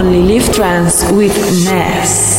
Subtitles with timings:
[0.00, 1.36] Only Live Trance with
[1.66, 2.29] Ness.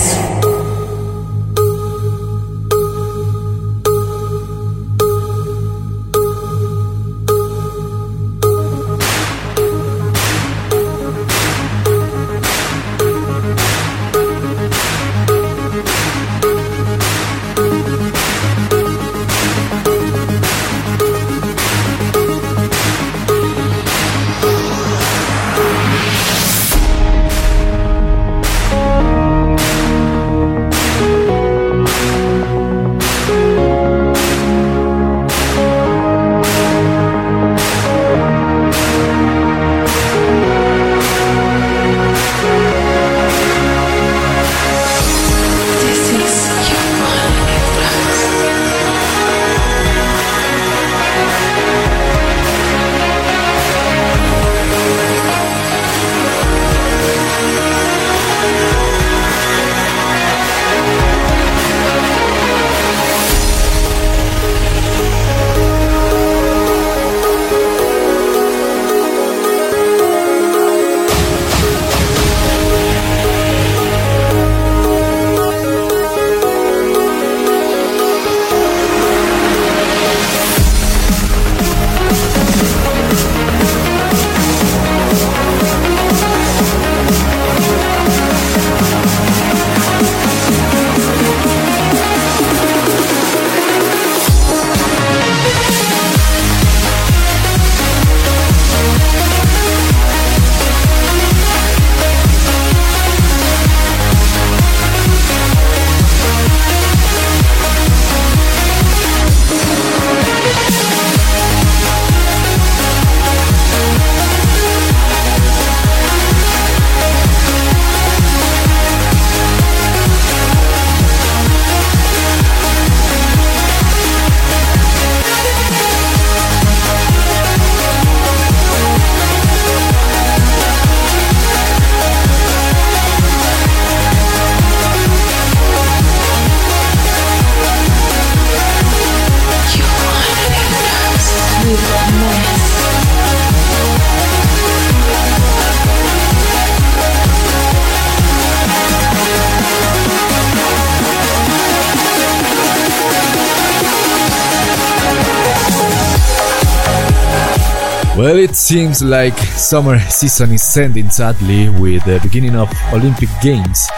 [158.71, 163.89] Seems like summer season is ending sadly with the beginning of Olympic Games,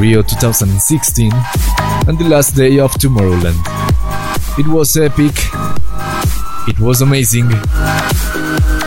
[0.00, 1.30] Rio 2016,
[2.08, 3.56] and the last day of Tomorrowland.
[4.58, 5.36] It was epic,
[6.66, 7.46] it was amazing,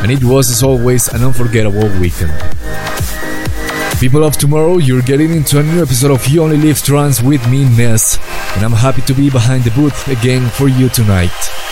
[0.03, 2.33] and it was as always an unforgettable weekend.
[4.01, 7.47] People of tomorrow, you're getting into a new episode of You Only Live Trance with
[7.50, 8.17] me, Ness,
[8.57, 11.69] and I'm happy to be behind the booth again for you tonight.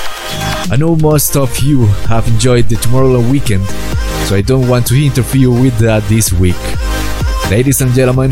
[0.69, 3.66] I know most of you have enjoyed the Tomorrowland weekend,
[4.28, 6.59] so I don't want to interfere with that this week.
[7.50, 8.31] Ladies and gentlemen,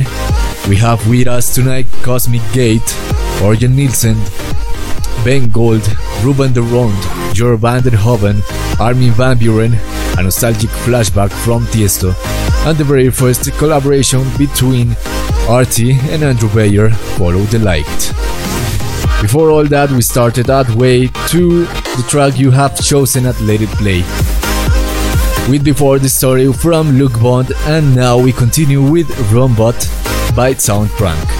[0.68, 2.82] we have with us tonight Cosmic Gate,
[3.40, 4.18] Orjan Nilsen,
[5.24, 5.88] Ben Gold,
[6.24, 8.44] Ruben de Ronde, Jor van der Hoven,
[8.82, 9.74] Armin van Buuren,
[10.20, 12.14] a nostalgic flashback from Tiesto,
[12.68, 14.94] and the very first collaboration between
[15.48, 18.14] Arty and Andrew Bayer, Follow the Light.
[19.22, 21.66] Before all that, we started that way to
[21.98, 24.00] the track you have chosen at Let It Play.
[25.50, 29.76] With Before the Story from Luke Bond, and now we continue with Rombot
[30.36, 31.35] by Sound Prank.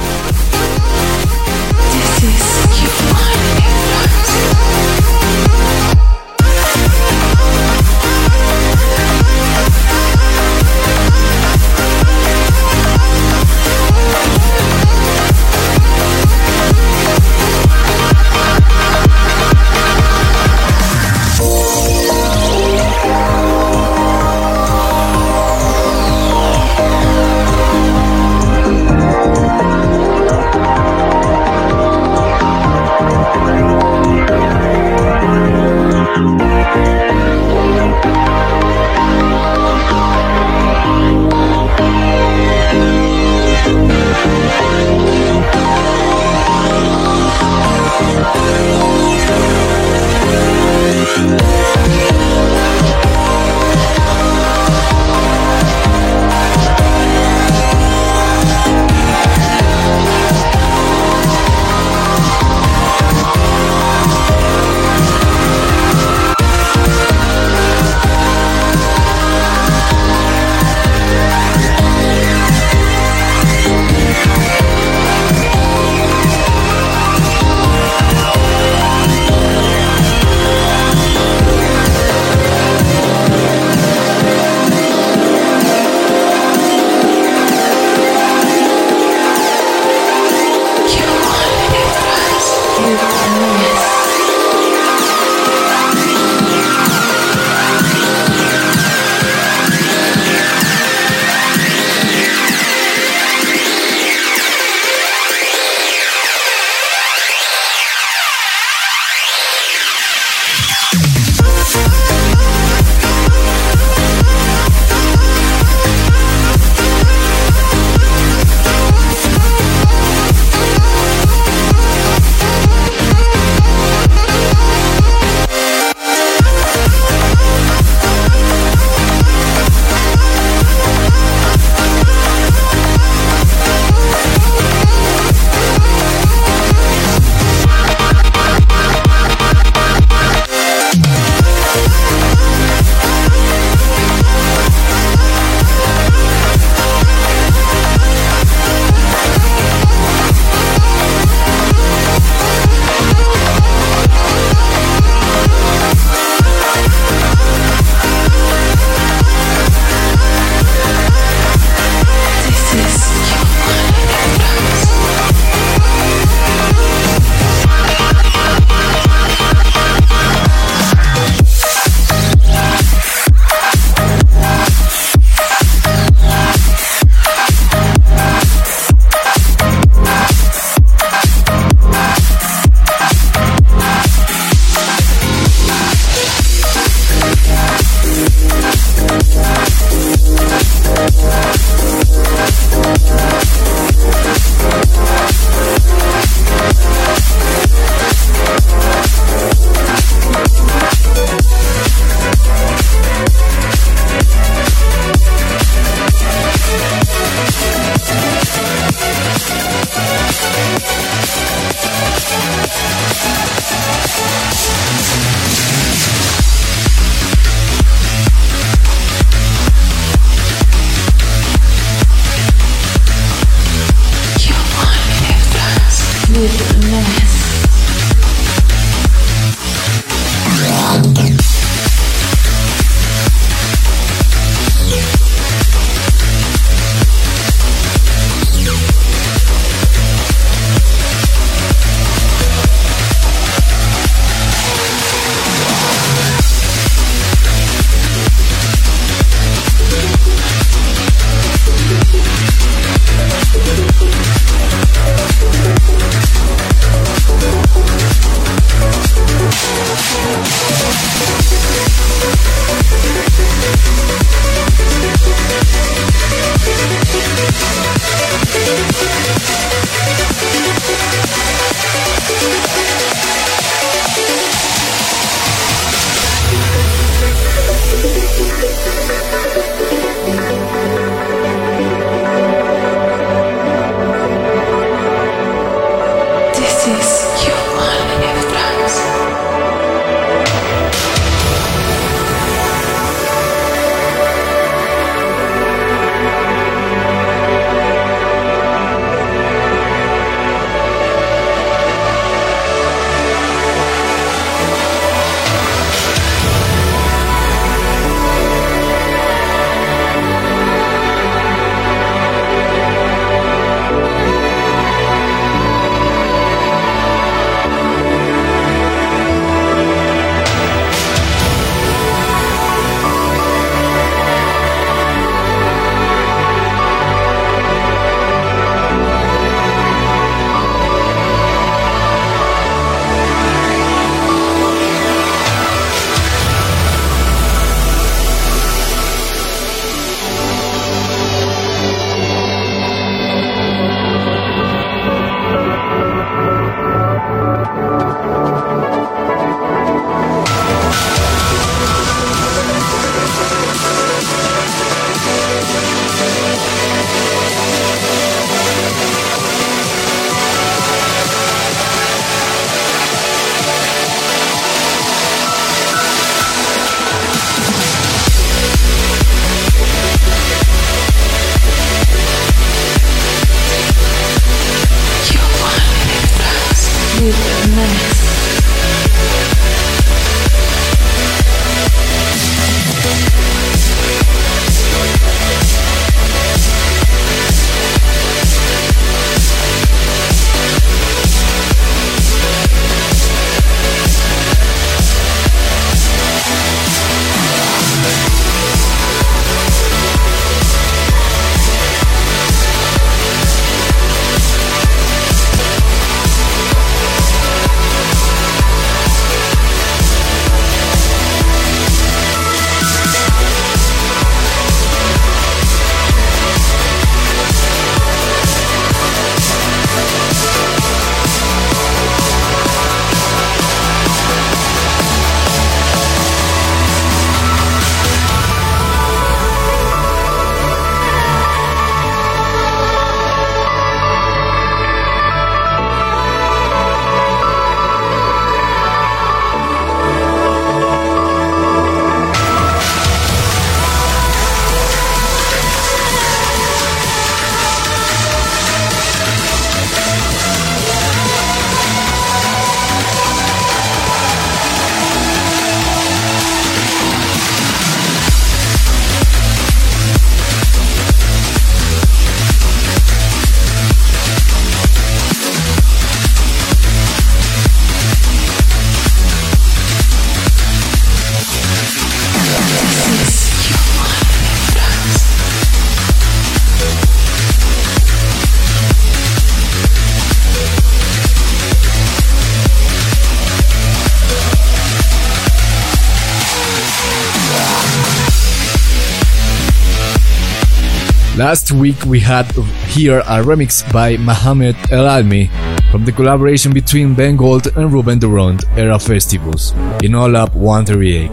[491.46, 492.52] Last week we had
[492.90, 495.48] here a remix by Mohamed El Almi
[495.92, 499.72] from the collaboration between Ben Gold and Ruben de Ronde Era Festivals
[500.04, 501.30] in All Up 138.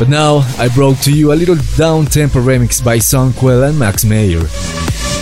[0.00, 4.04] But now I brought to you a little down tempo remix by Sonquel and Max
[4.04, 4.42] Mayer.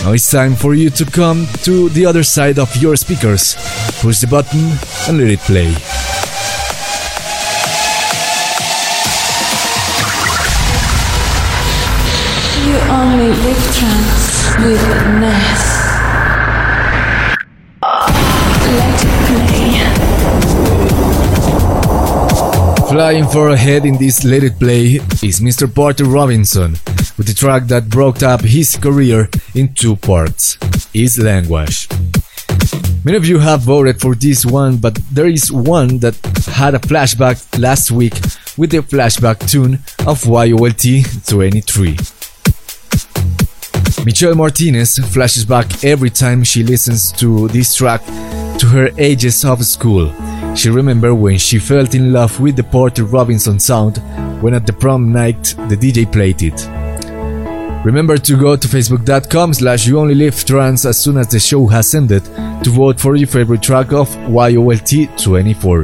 [0.03, 3.53] Now it's time for you to come to the other side of your speakers,
[4.01, 4.71] push the button
[5.07, 5.71] and let it play.
[12.99, 13.79] Only live
[14.59, 14.83] with
[15.21, 15.63] Ness.
[22.89, 25.73] Flying far ahead in this Let It Play is Mr.
[25.73, 26.71] Porter Robinson
[27.17, 30.57] with the track that broke up his career in two parts,
[30.93, 31.87] Is Language.
[33.05, 36.15] Many of you have voted for this one, but there is one that
[36.47, 38.15] had a flashback last week
[38.57, 42.18] with the flashback tune of YOLT 23.
[44.09, 48.03] Michelle Martinez flashes back every time she listens to this track
[48.57, 50.11] to her ages of school.
[50.55, 53.97] She remembers when she fell in love with the Porter Robinson sound
[54.41, 56.59] when at the prom night the DJ played it.
[57.85, 61.67] Remember to go to facebook.com slash you only live trance as soon as the show
[61.67, 62.25] has ended
[62.63, 65.83] to vote for your favorite track of YOLT 24.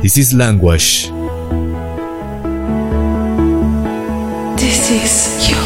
[0.00, 1.10] This is Language.
[4.58, 5.65] This is You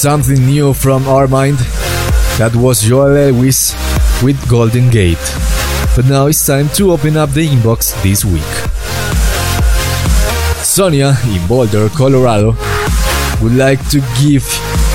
[0.00, 1.58] something new from our mind.
[2.38, 3.74] That was Joel Lewis
[4.22, 5.20] with Golden Gate.
[5.94, 8.52] But now it's time to open up the inbox this week.
[10.64, 12.56] Sonia in Boulder, Colorado,
[13.42, 14.46] would like to give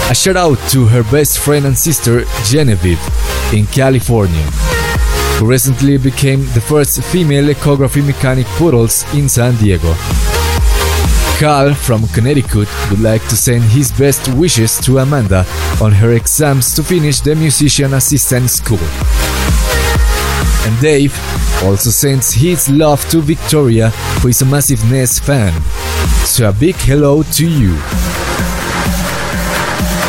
[0.10, 3.02] a shout out to her best friend and sister Genevieve
[3.54, 4.42] in California,
[5.38, 9.94] who recently became the first female echography mechanic poodles in San Diego.
[11.40, 15.46] Carl from Connecticut would like to send his best wishes to Amanda
[15.82, 18.80] on her exams to finish the musician assistant school.
[20.66, 21.14] And Dave
[21.64, 23.90] also sends his love to Victoria,
[24.22, 25.52] who is a massive Ness fan.
[26.24, 27.76] So a big hello to you.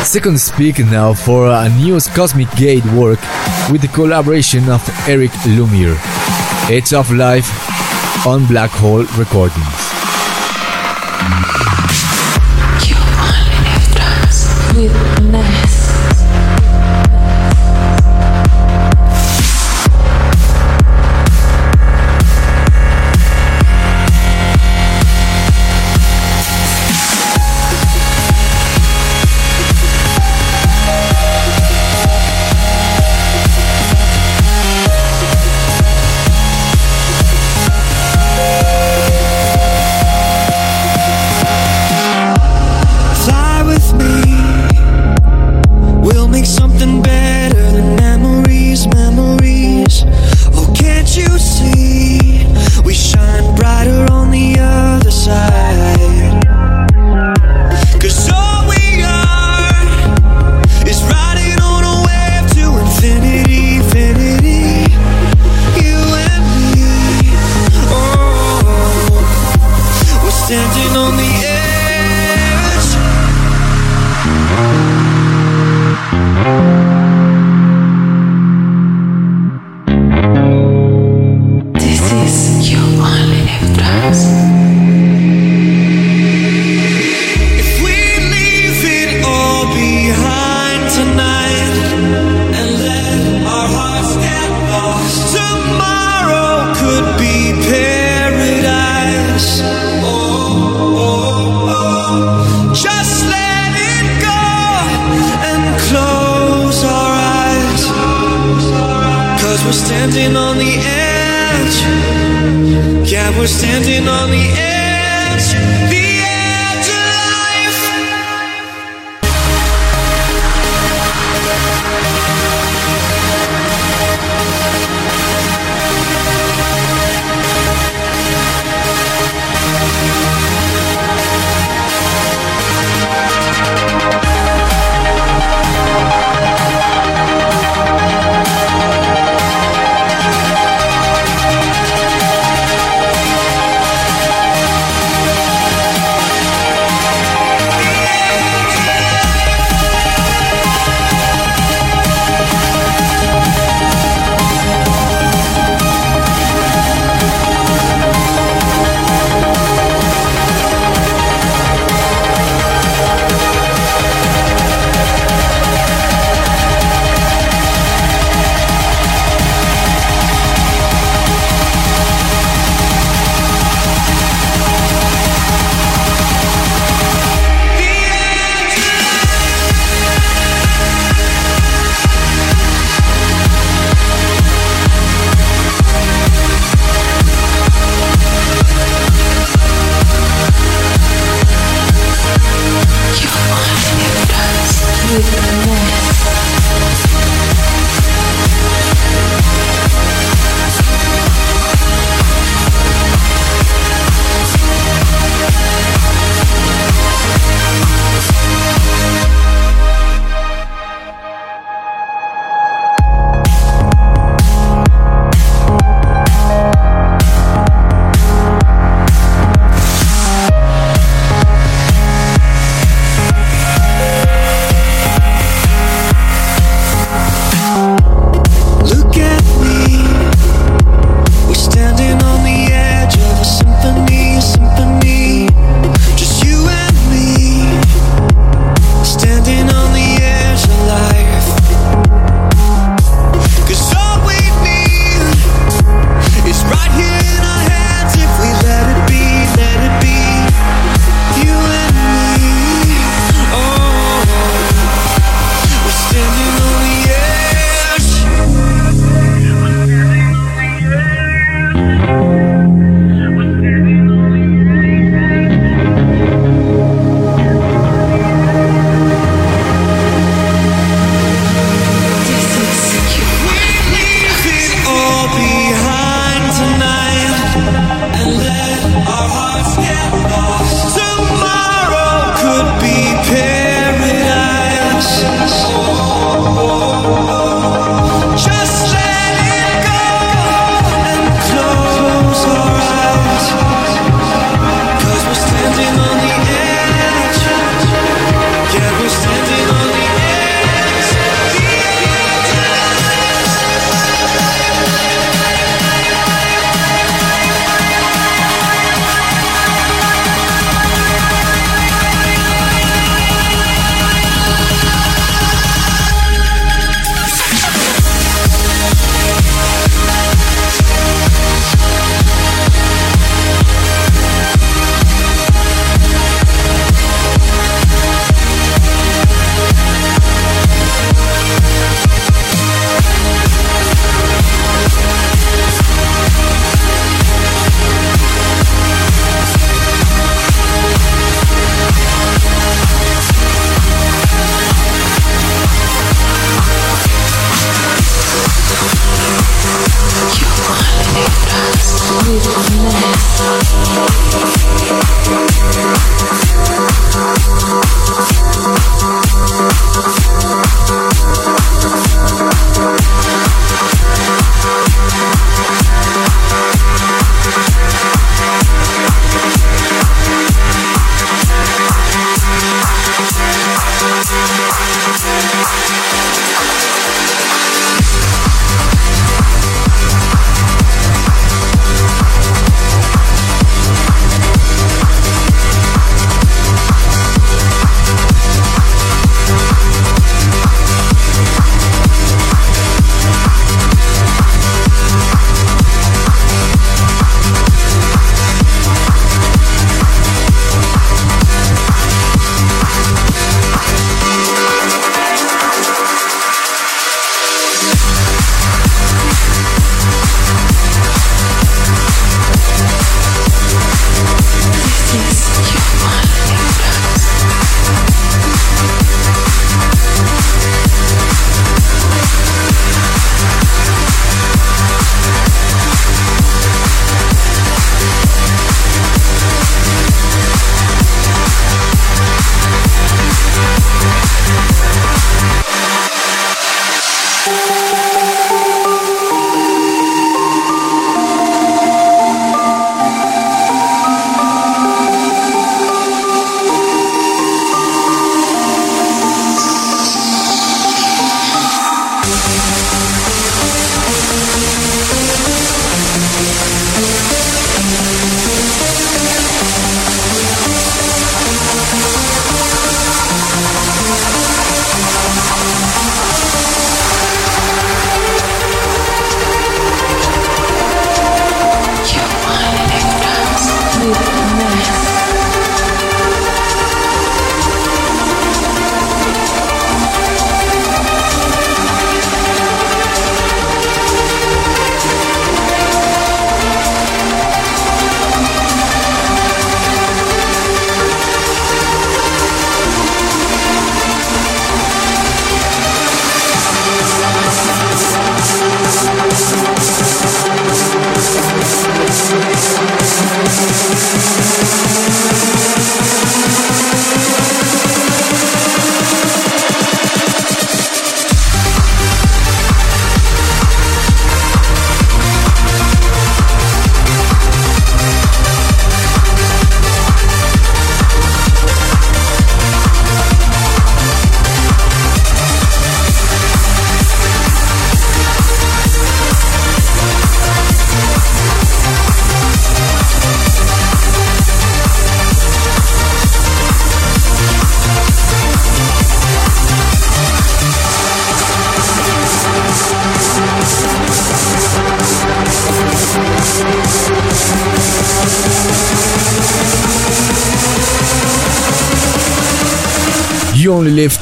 [0.05, 3.19] Second speak now for a new Cosmic Gate work
[3.69, 5.97] with the collaboration of Eric Lumiere.
[6.69, 7.51] Edge of Life
[8.25, 9.96] on Black Hole Recordings.
[11.27, 11.66] You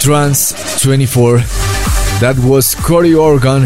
[0.05, 1.37] Trance 24.
[2.21, 3.63] That was Cory Organ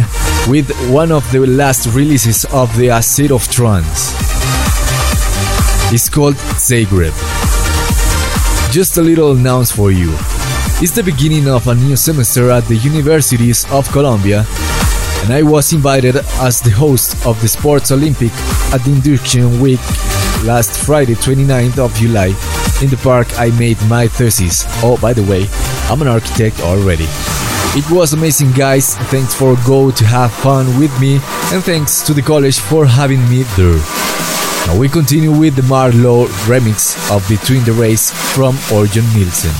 [0.48, 4.16] with one of the last releases of the A State of Trance.
[5.92, 7.12] It's called Zagreb.
[8.72, 10.16] Just a little announce for you.
[10.80, 14.46] It's the beginning of a new semester at the universities of Colombia,
[15.24, 18.32] and I was invited as the host of the Sports Olympic
[18.72, 19.82] at the induction week
[20.46, 22.28] last Friday, 29th of July.
[22.82, 24.64] In the park, I made my thesis.
[24.82, 25.44] Oh, by the way,
[25.90, 27.06] I'm an architect already.
[27.76, 28.96] It was amazing, guys.
[29.10, 31.16] Thanks for go to have fun with me,
[31.52, 33.82] and thanks to the college for having me there.
[34.68, 39.56] Now we continue with the MaRLo remix of Between the Rays from Orjan Nilsen.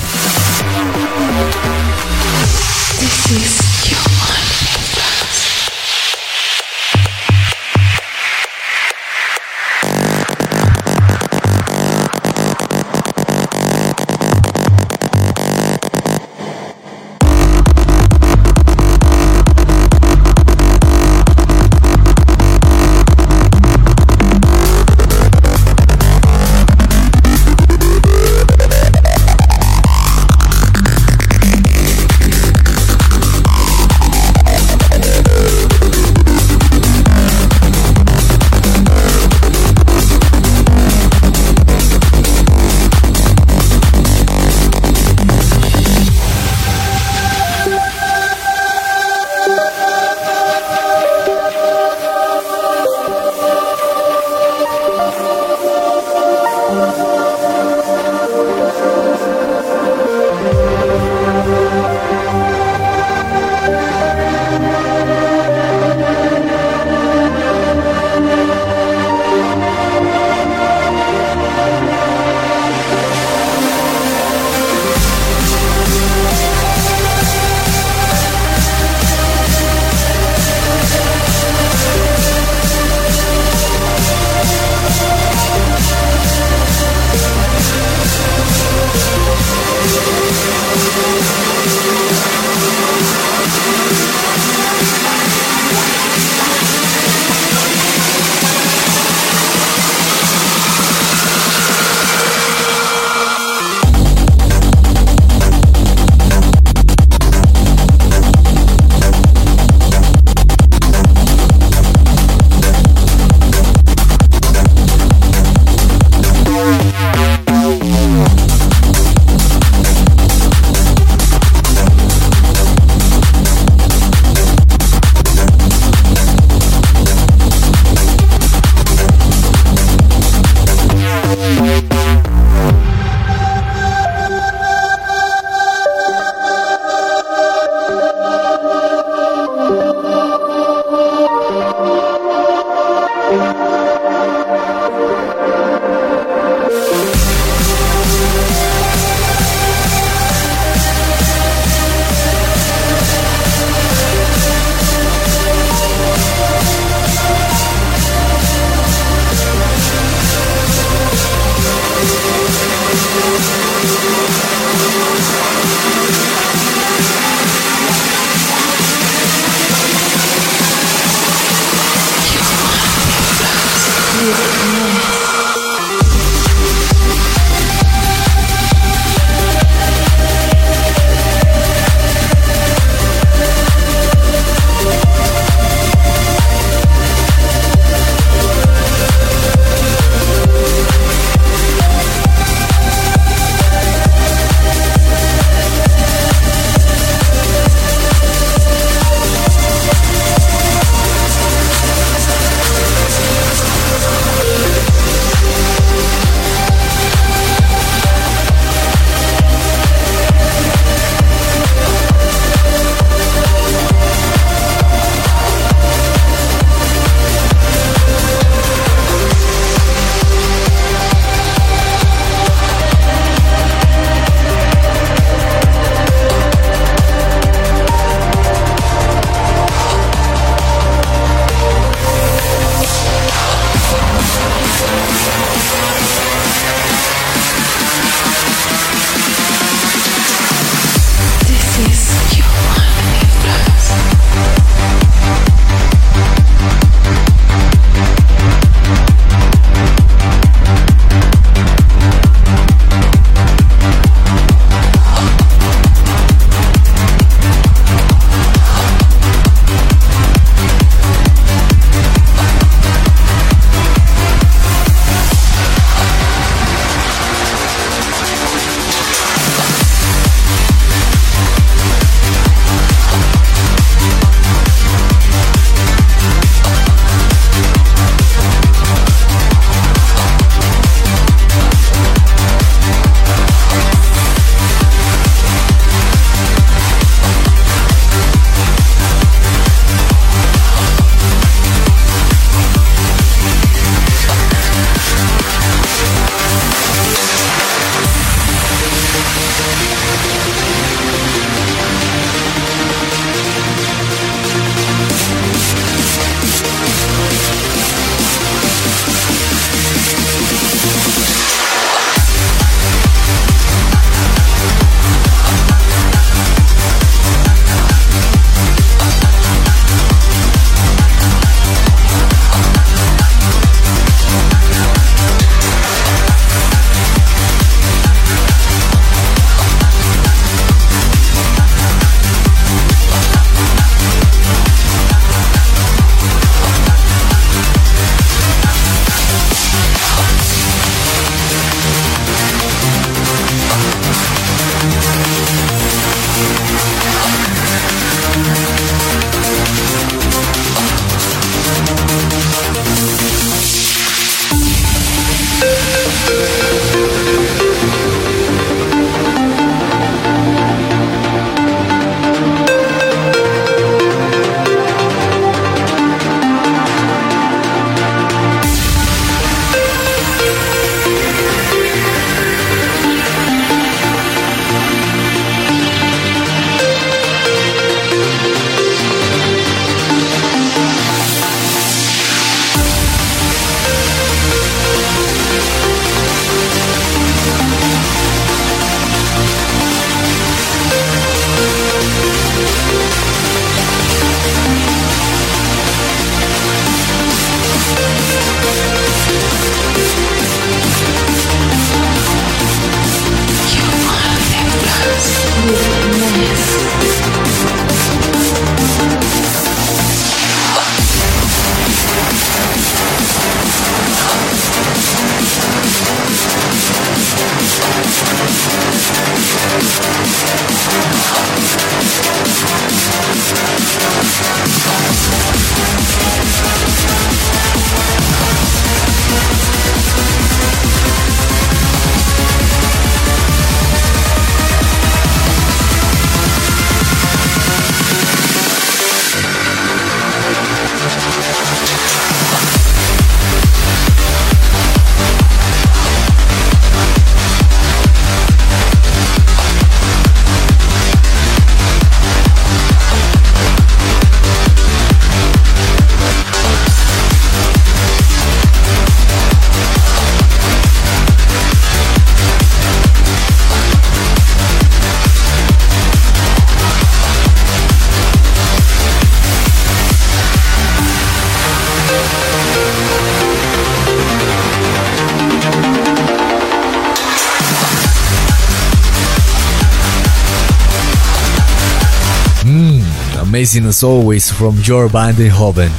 [483.60, 485.90] Amazing as always from Jorn van Deynhoven.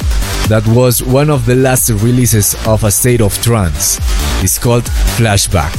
[0.48, 3.98] That was one of the last releases of A State of Trance.
[4.42, 4.82] It's called
[5.14, 5.72] Flashback.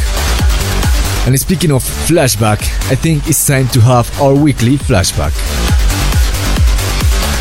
[1.28, 5.34] And speaking of flashback, I think it's time to have our weekly flashback.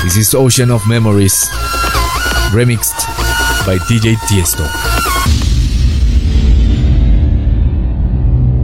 [0.03, 1.47] This is Ocean of Memories,
[2.49, 3.20] remixed
[3.65, 4.65] by DJ Tiesto.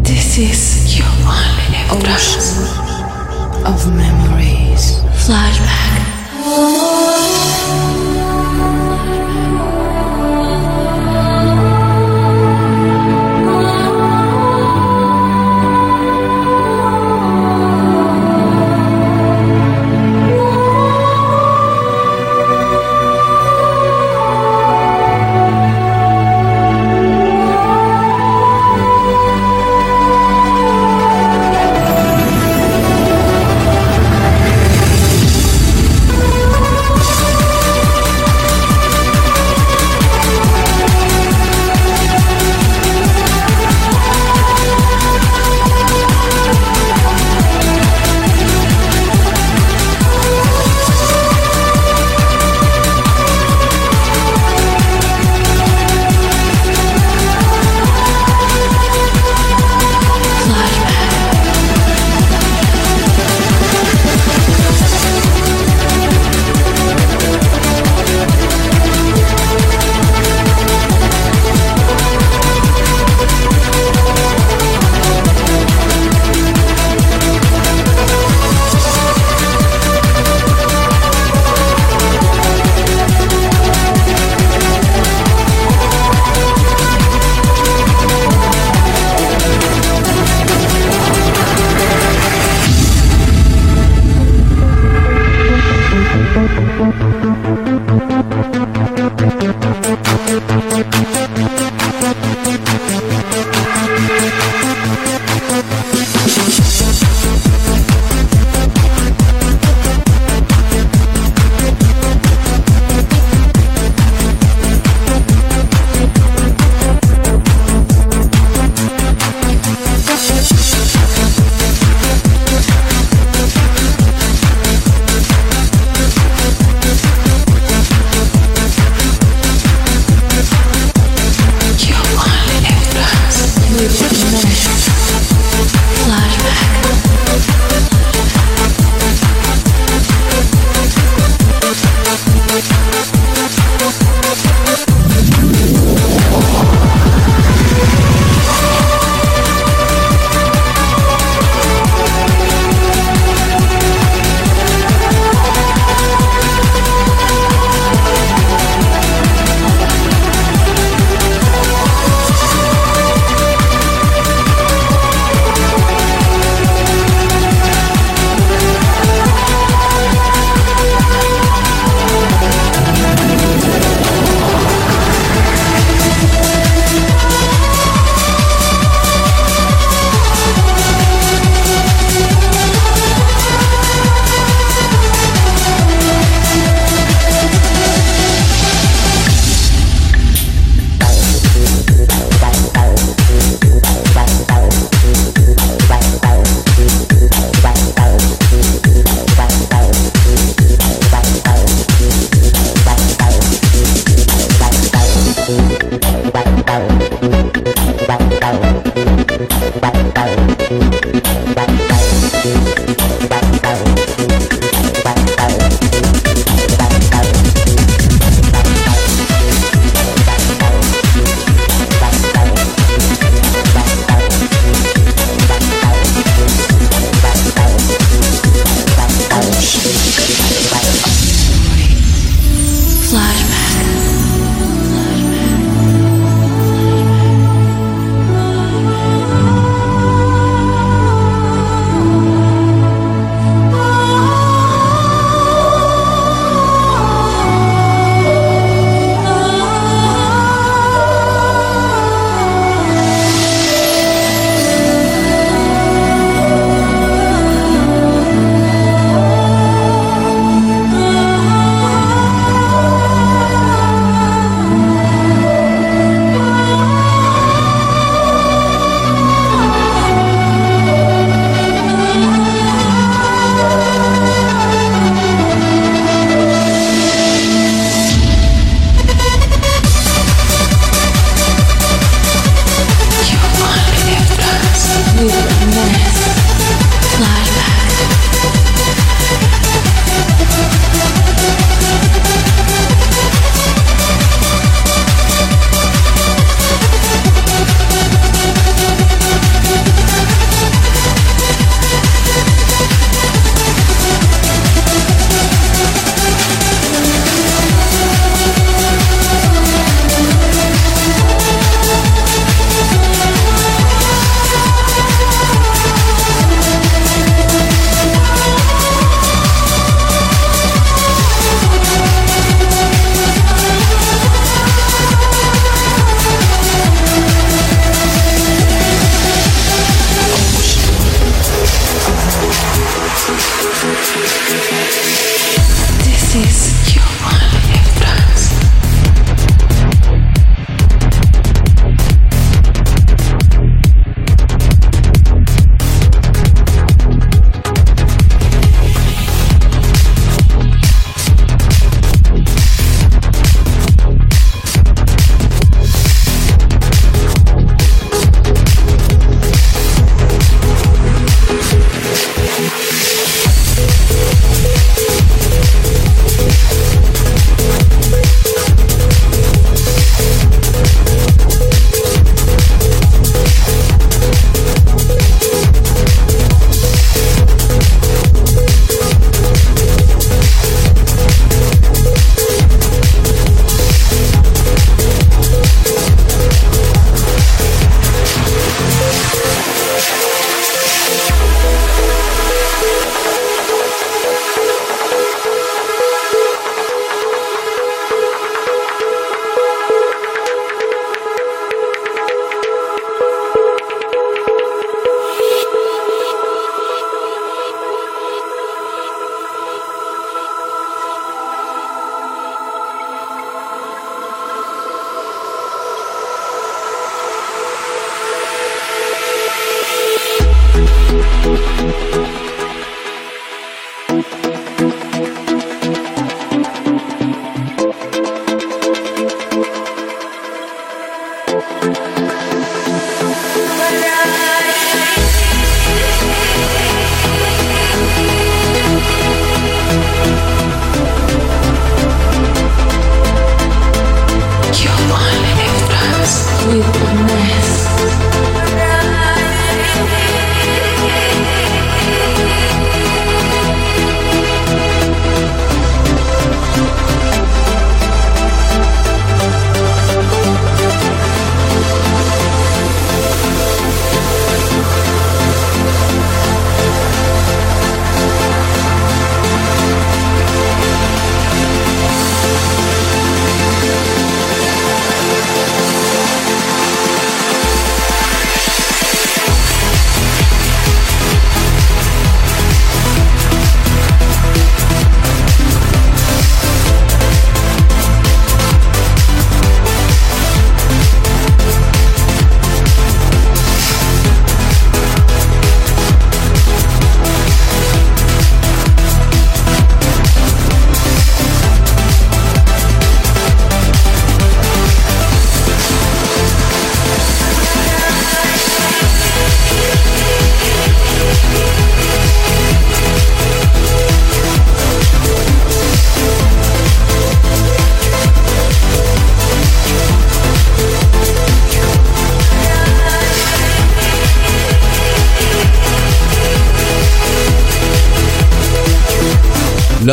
[0.04, 2.58] This is your only trance.
[3.66, 5.02] of memories.
[5.26, 5.87] Flashback.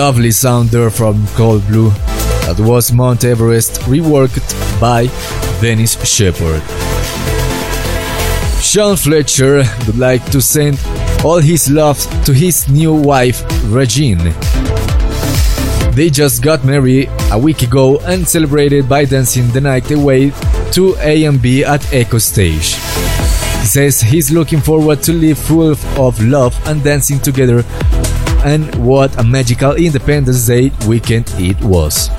[0.05, 1.88] Lovely sound there from Cold Blue.
[2.44, 5.07] That was Mount Everest reworked by
[5.62, 6.61] Dennis Sheperd.
[8.61, 10.78] Sean Fletcher would like to send
[11.24, 13.42] all his love to his new wife,
[13.72, 14.34] Regine.
[15.94, 20.32] They just got married a week ago and celebrated by dancing the night away
[20.72, 22.76] to A&B at Echostage.
[23.61, 27.64] He says he's looking forward to live full of love and dancing together
[28.45, 32.11] and what a magical Independence Day weekend it was.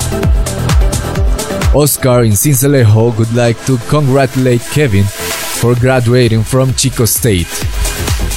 [1.73, 7.47] Oscar in Sincelejo would like to congratulate Kevin for graduating from Chico State.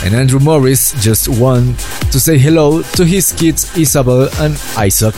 [0.04, 1.78] And Andrew Morris just want
[2.12, 5.14] to say hello to his kids Isabel and Isaac.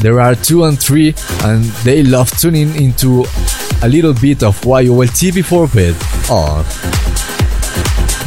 [0.00, 3.24] There are two and three, and they love tuning into
[3.82, 5.94] a little bit of yol tv before bed.
[6.28, 6.95] Aww.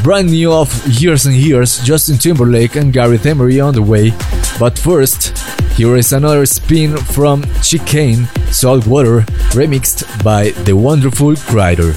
[0.04, 4.12] Brand new of Years and Years, Justin Timberlake and Gareth Emery on the way.
[4.58, 5.38] But first,
[5.76, 9.22] here is another spin from Chicane Saltwater,
[9.52, 11.96] remixed by the wonderful Kryder.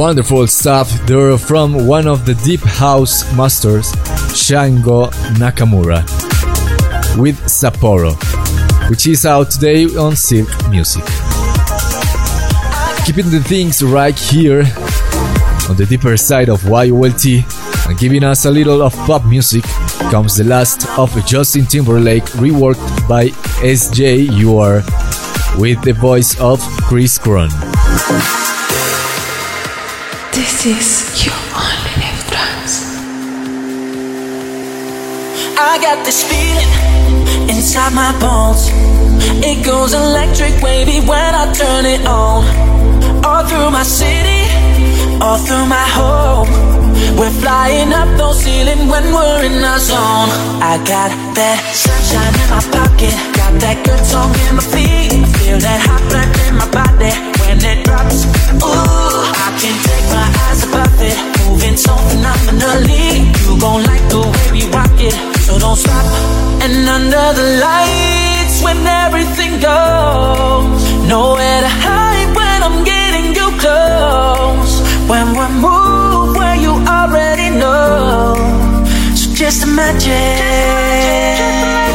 [0.00, 3.92] Wonderful stuff there from one of the deep house masters,
[4.32, 6.00] Shingo Nakamura,
[7.20, 8.16] with Sapporo,
[8.88, 11.04] which is out today on Silk Music.
[13.04, 14.60] Keeping the things right here
[15.68, 17.44] on the deeper side of YOLT
[17.86, 19.64] and giving us a little of pop music
[20.10, 23.28] comes the last of Justin Timberlake reworked by
[23.60, 24.82] SJ You Are
[25.58, 27.50] with the voice of Chris Cron.
[30.40, 32.32] This is You Only Live.
[35.60, 36.72] I got this feeling
[37.52, 38.72] inside my bones.
[39.44, 42.48] It goes electric wavy when I turn it on.
[43.22, 44.48] All through my city,
[45.20, 46.48] all through my home.
[47.20, 50.32] We're flying up those ceilings when we're in our zone.
[50.64, 55.20] I got that sunshine in my pocket, got that good song in my feet.
[55.44, 57.12] Feel that hot blood in my body
[57.44, 58.24] when it drops.
[58.64, 59.19] Ooh,
[59.58, 60.62] can't take my eyes
[61.02, 63.30] it, moving so phenomenally.
[63.44, 65.14] You like the way we rock it,
[65.46, 66.04] so don't stop.
[66.62, 74.80] And under the lights, when everything goes, nowhere to hide when I'm getting you close.
[75.08, 78.34] When we move where you already know,
[79.14, 81.89] so just imagine.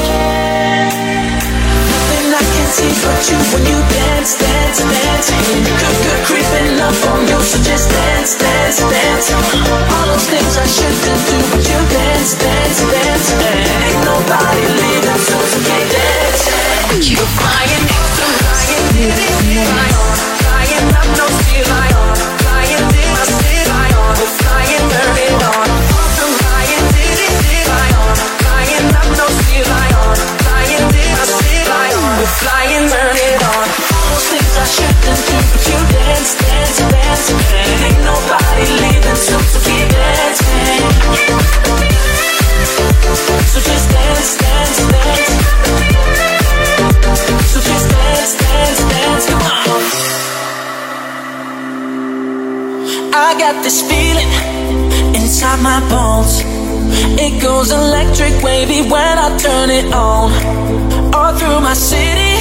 [2.75, 5.31] But you when you dance, dance, dance.
[5.31, 9.31] Good, good creeping up on you, so just dance, dance, dance.
[9.31, 13.31] All those things I shouldn't do, but you dance, dance, dance.
[13.31, 16.51] Ain't nobody leaving, so you can't dance.
[16.99, 17.87] You're flying,
[18.19, 19.95] flying, flying,
[20.43, 22.44] flying up no ceiling,
[57.45, 60.31] goes electric wavy when I turn it on.
[61.13, 62.33] All through my city,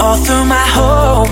[0.00, 1.30] all through my home.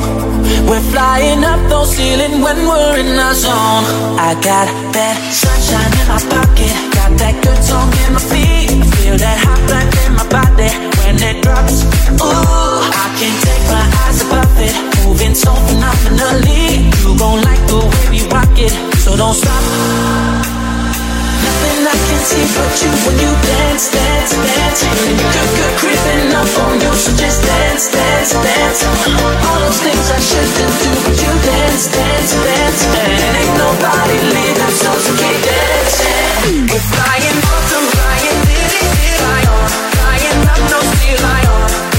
[0.69, 3.85] We're flying up those ceilings when we're in our zone.
[4.21, 8.69] I got that sunshine in my pocket, got that good song in my feet.
[9.01, 11.89] Feel that hot blood in my body when it drops.
[12.21, 16.93] Ooh, I can't take my eyes above it, moving so phenomenally.
[17.01, 20.58] You gon' like the way we rock it, so don't stop.
[21.79, 24.83] Nothing I can see but you when you dance, dance, dance.
[26.59, 28.83] On you, so just dance, dance, dance.
[28.83, 32.83] All those things I shouldn't do, but you dance, dance, dance.
[32.83, 34.91] Ain't nobody leaving, so
[35.23, 36.67] keep dancing.
[36.67, 38.83] We're flying, welcome, flying, diddy,
[39.23, 41.98] flying, flying up no ceiling, flying, diddy,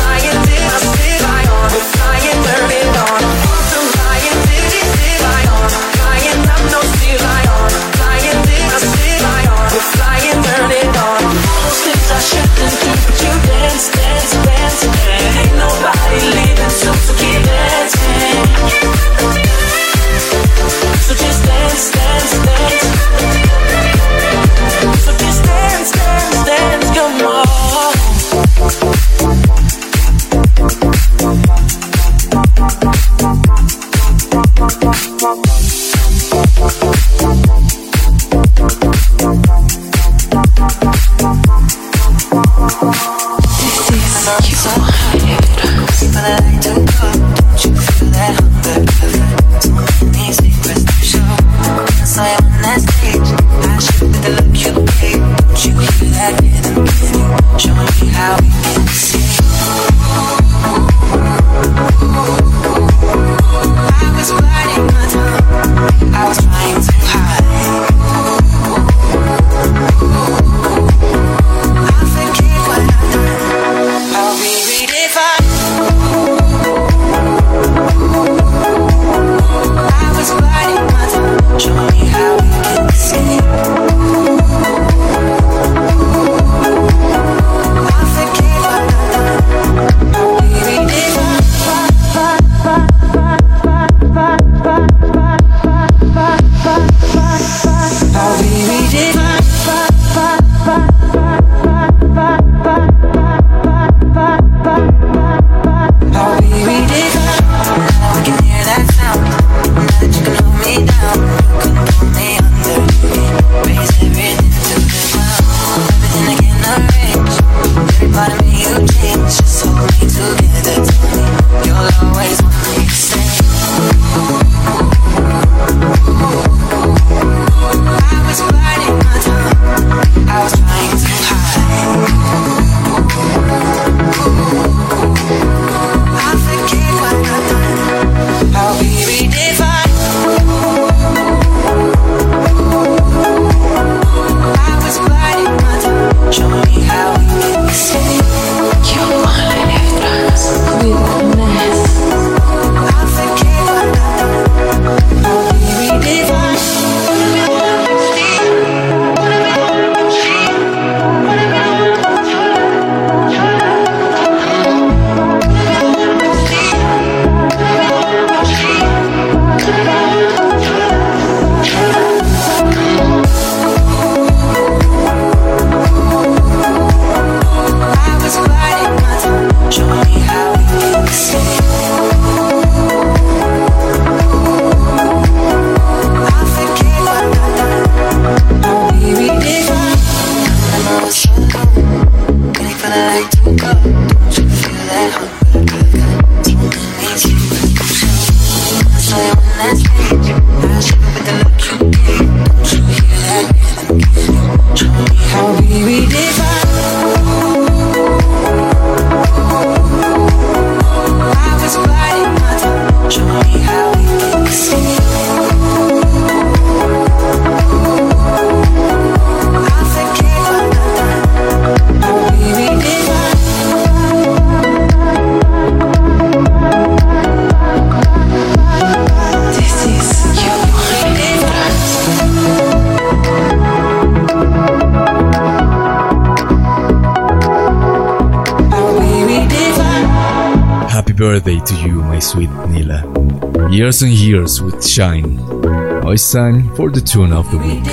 [246.10, 247.86] I sang for the tune of the week.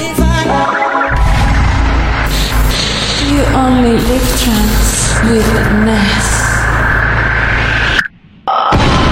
[3.29, 5.47] You only live trance with
[5.85, 6.29] Ness.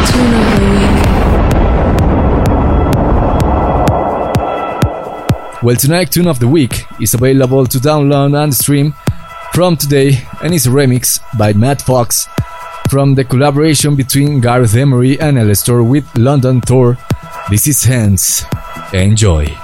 [0.08, 0.96] Tune of the week.
[5.62, 8.94] Well, tonight, Tune of the Week is available to download and stream
[9.52, 12.26] from today and is a remix by Matt Fox
[12.88, 16.96] from the collaboration between Gareth Emery and Alastor with London Thor.
[17.50, 18.46] This is Hands.
[18.94, 19.63] Enjoy.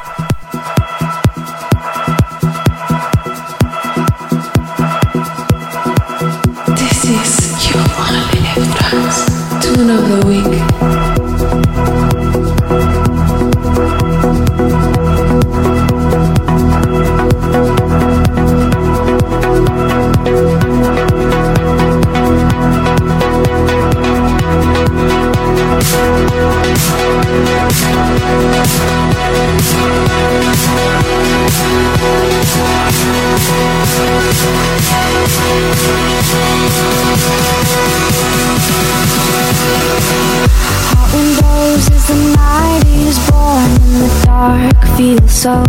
[45.41, 45.65] So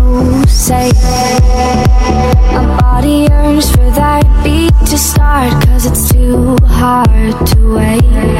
[0.47, 0.93] safe.
[2.51, 8.30] My body yearns for that beat to start, cause it's too hard to wait.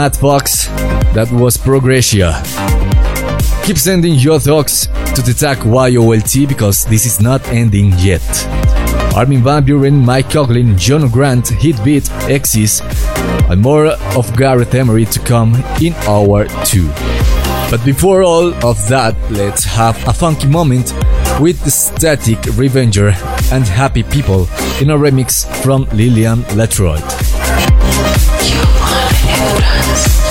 [0.00, 0.64] Matt Fox.
[1.12, 2.32] That was Progressia.
[3.66, 8.24] Keep sending your thoughts to the tag YOLT because this is not ending yet.
[9.14, 12.80] Armin Van Buuren, Mike Koglin, Jono Grant, Heatbeat, Exis,
[13.50, 16.88] and more of Gareth Emery to come in hour 2.
[17.70, 20.94] But before all of that, let's have a funky moment
[21.38, 23.08] with the Static Revenger
[23.52, 24.48] and Happy People
[24.80, 27.29] in a remix from Lilian Latroit.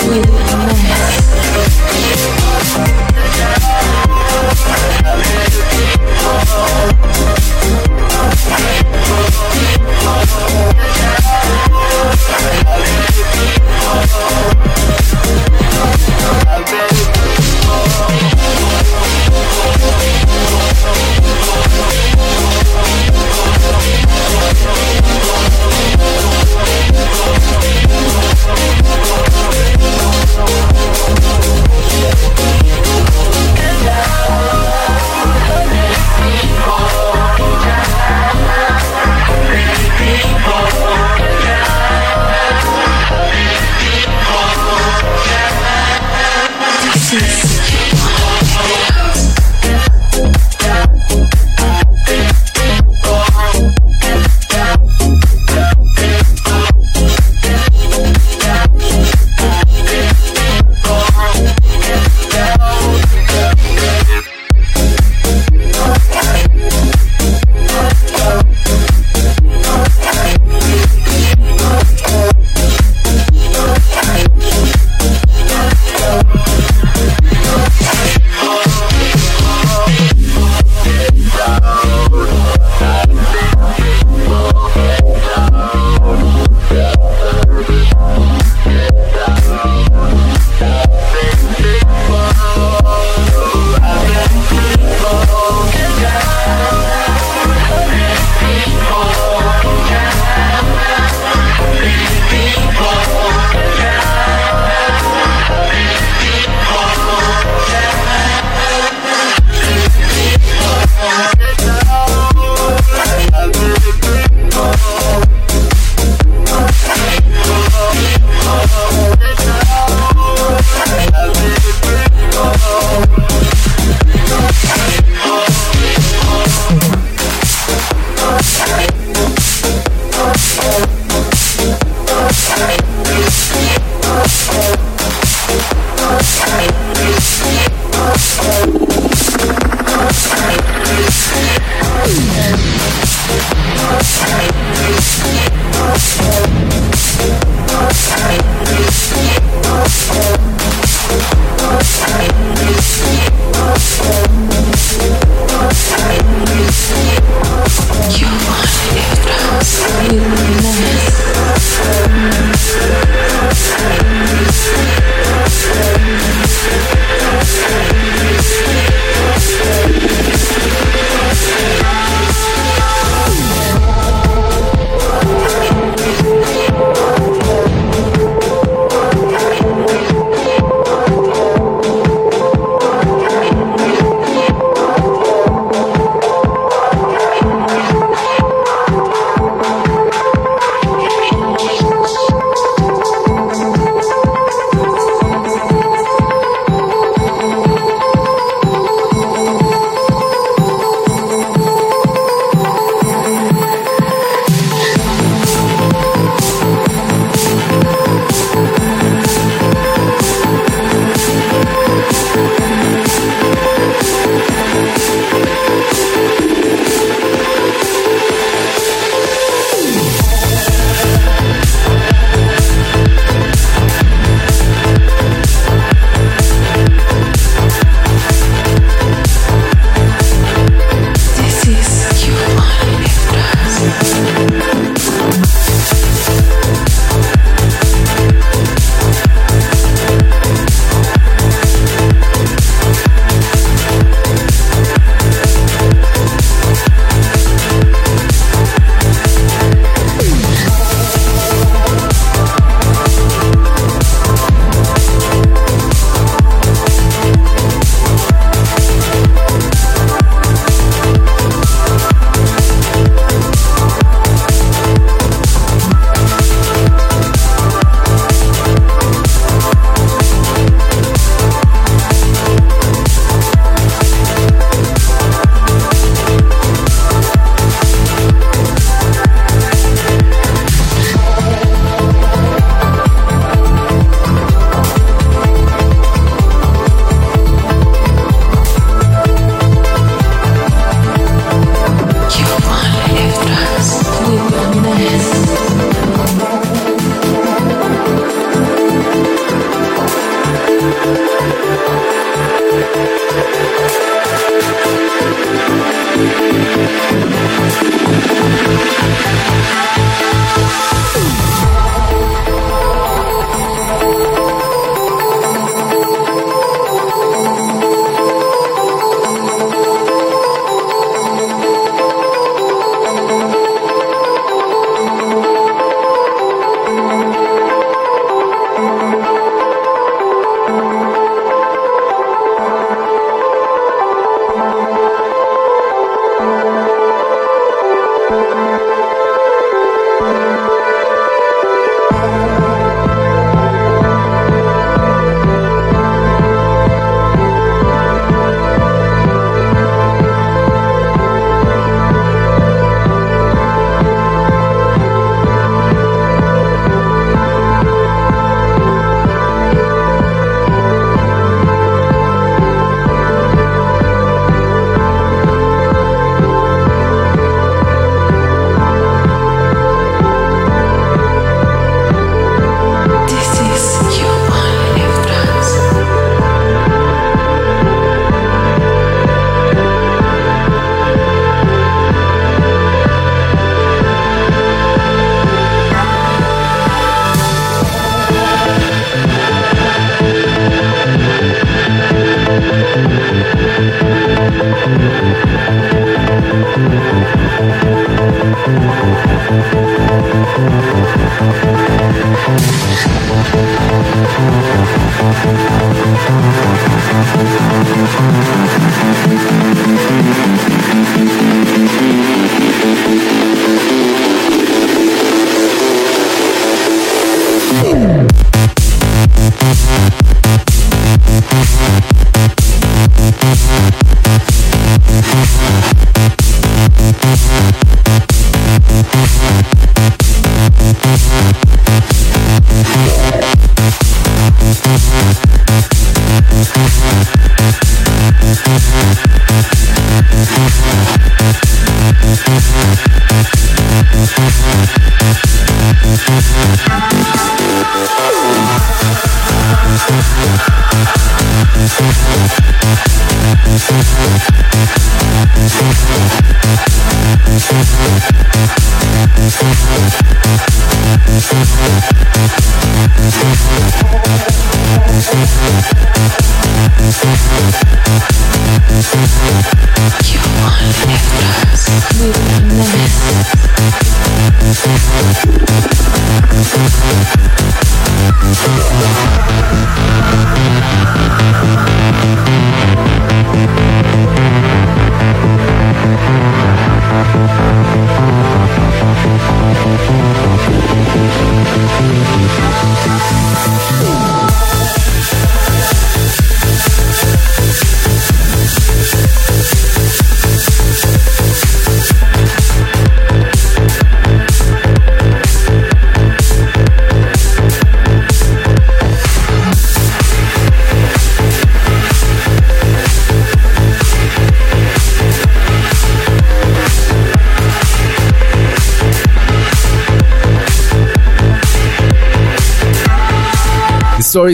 [0.08, 0.99] With me.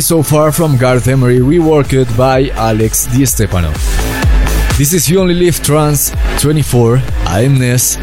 [0.06, 3.72] So far from Gareth Emery, reworked by Alex Di Stefano.
[4.78, 7.96] This is You Only Live Trance 24, I am Ness,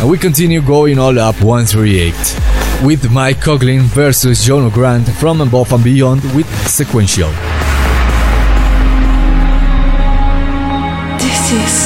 [0.00, 2.12] and we continue going all up 138
[2.84, 7.30] with Mike Koglin versus Jono Grant from Above and Beyond with Sequential.
[11.20, 11.83] This is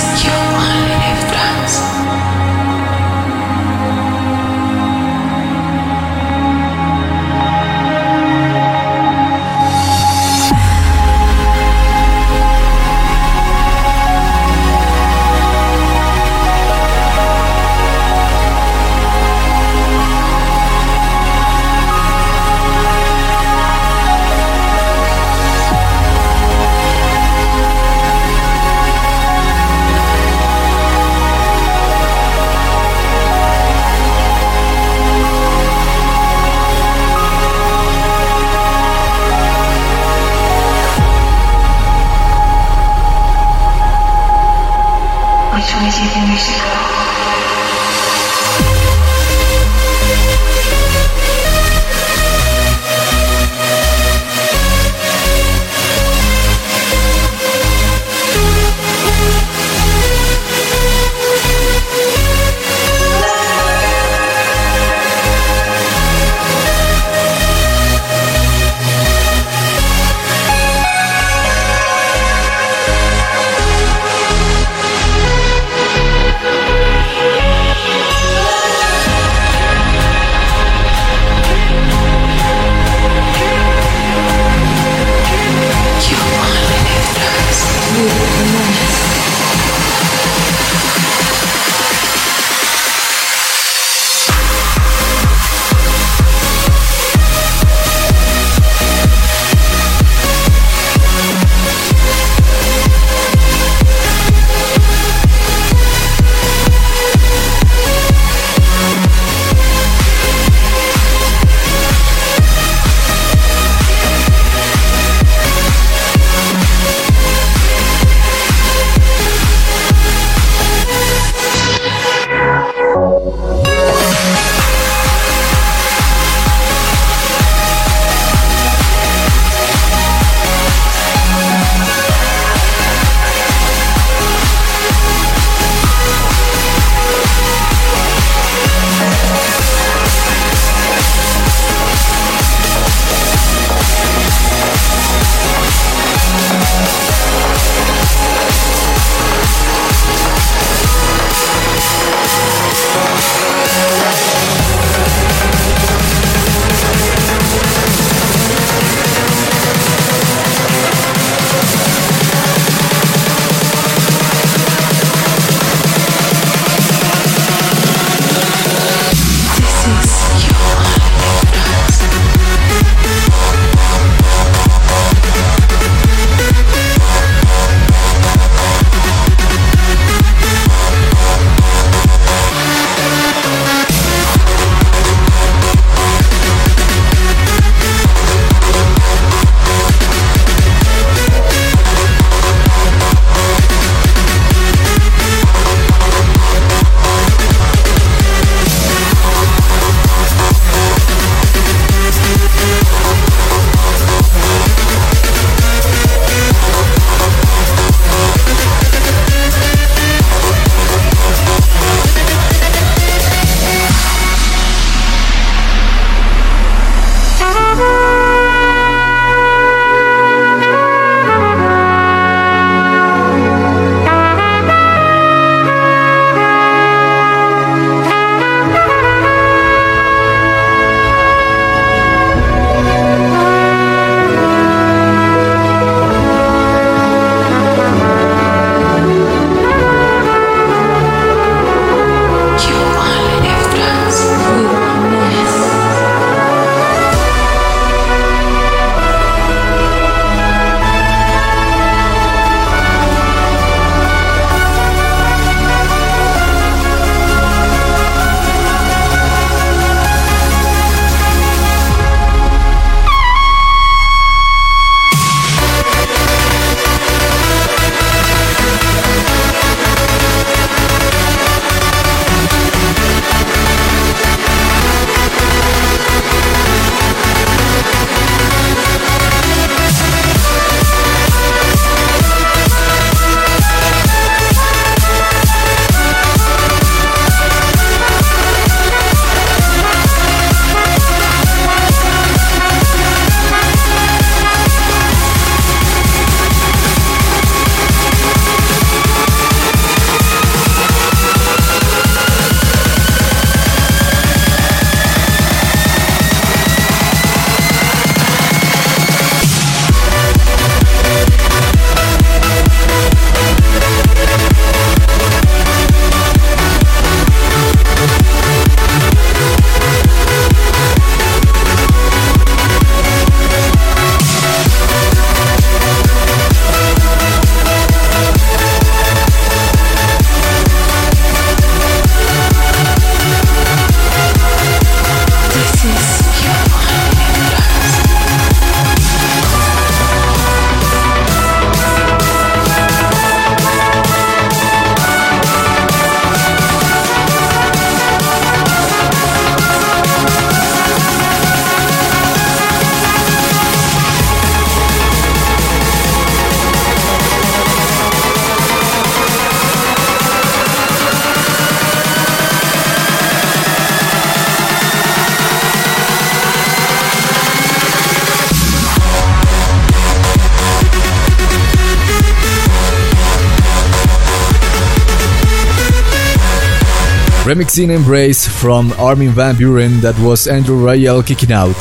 [377.58, 381.74] Remixing Embrace from Armin van Buuren that was Andrew Rayel kicking out.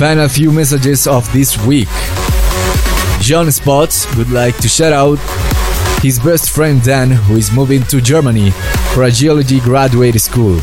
[0.00, 1.86] Final few messages of this week.
[3.20, 5.20] John Spots would like to shout out
[6.02, 8.50] his best friend Dan, who is moving to Germany
[8.92, 10.58] for a geology graduate school.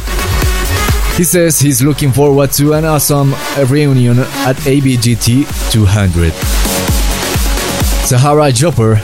[1.15, 3.31] He says he's looking forward to an awesome
[3.69, 6.33] reunion at ABGT 200.
[8.03, 9.01] Sahara Jopper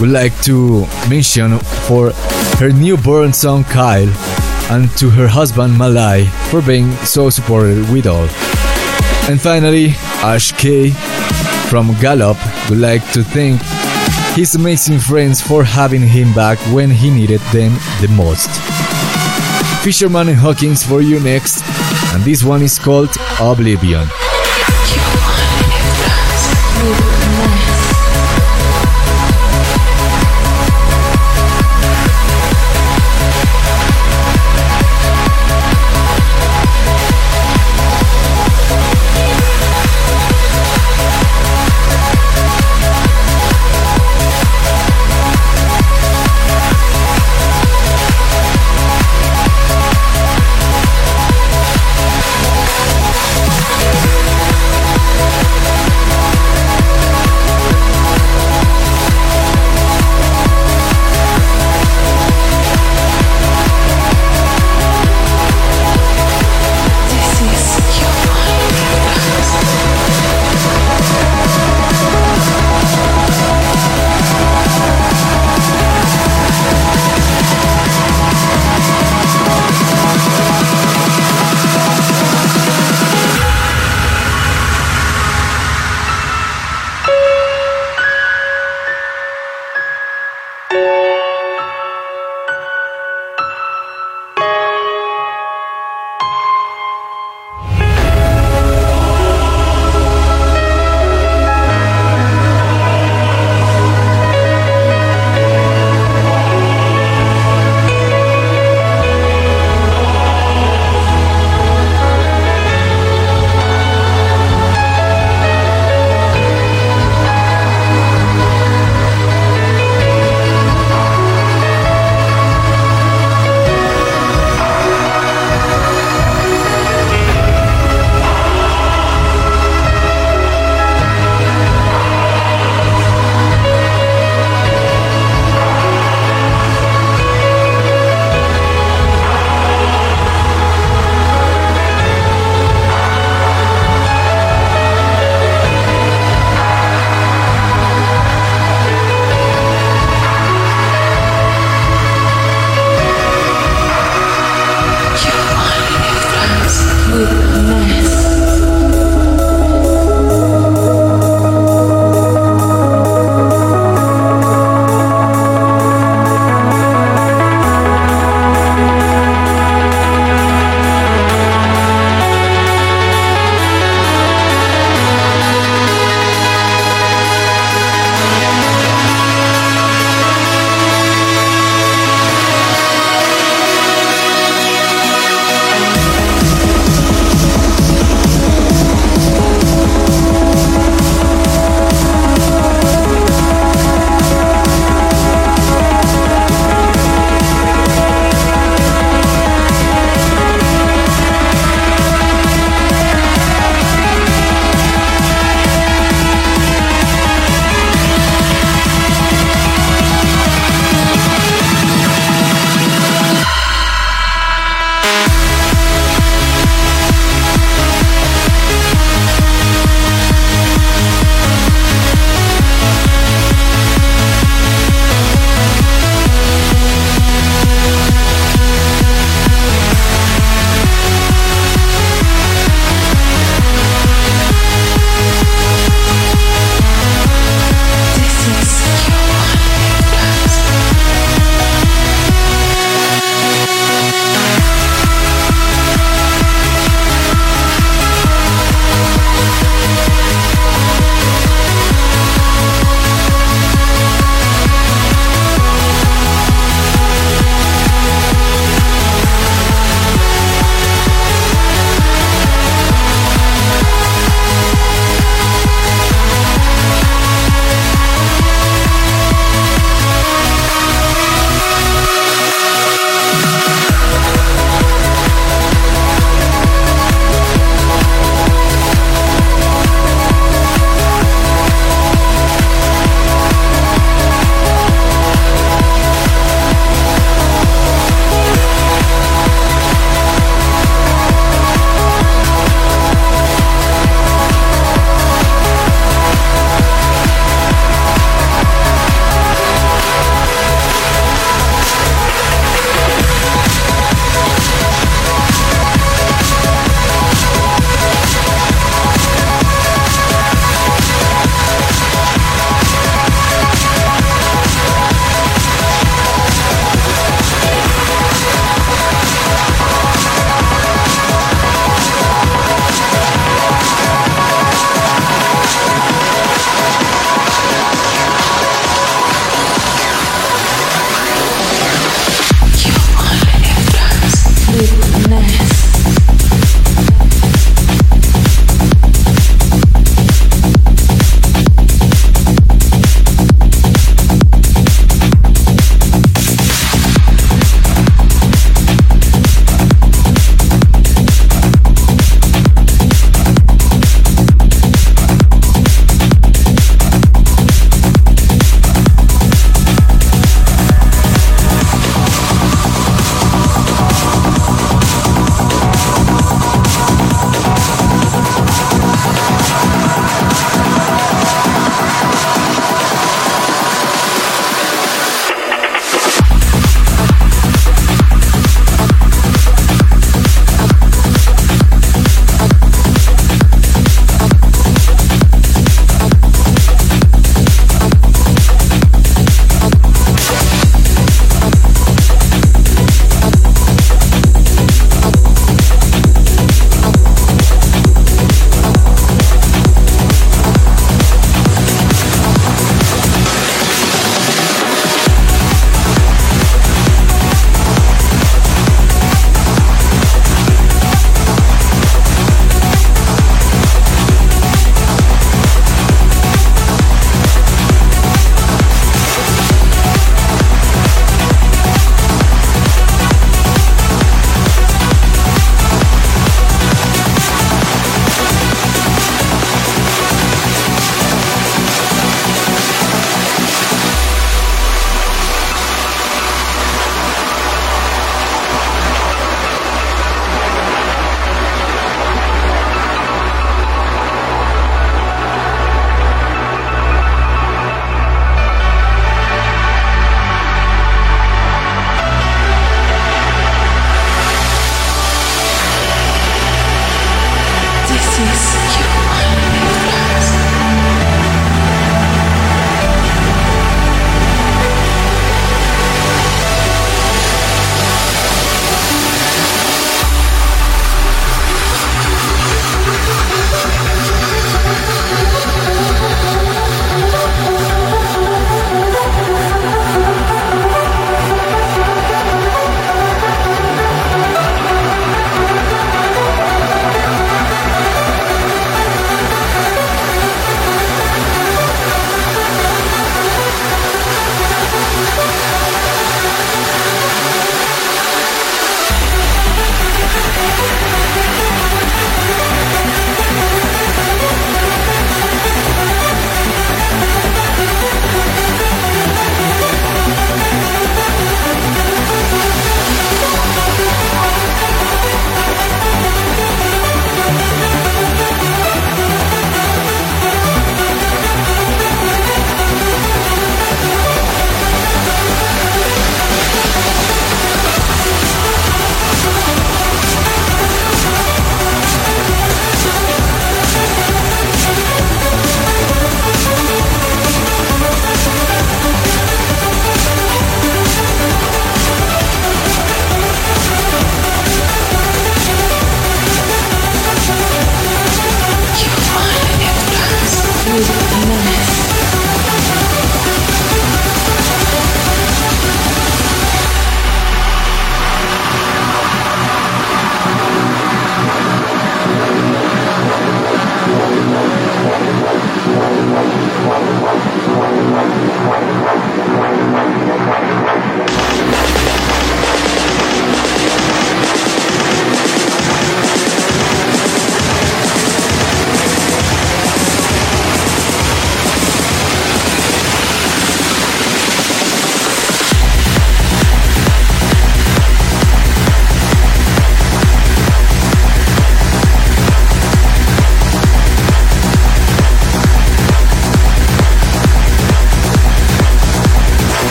[0.00, 2.12] would like to mention for
[2.62, 4.08] her newborn son Kyle
[4.70, 8.28] and to her husband Malai for being so supportive with all.
[9.28, 10.90] And finally, Ash K
[11.68, 12.36] from Gallup
[12.70, 13.60] would like to thank
[14.36, 18.50] his amazing friends for having him back when he needed them the most.
[19.82, 21.64] Fisherman and Hawkins for you next,
[22.14, 23.10] and this one is called
[23.40, 24.06] Oblivion.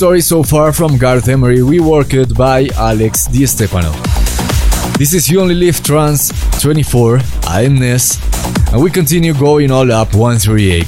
[0.00, 3.92] Story so far from Gareth Emery, reworked by Alex Di Stefano.
[4.96, 6.32] This is You Only Live Trance
[6.62, 8.18] 24, I am Ness,
[8.72, 10.86] and we continue going all up 138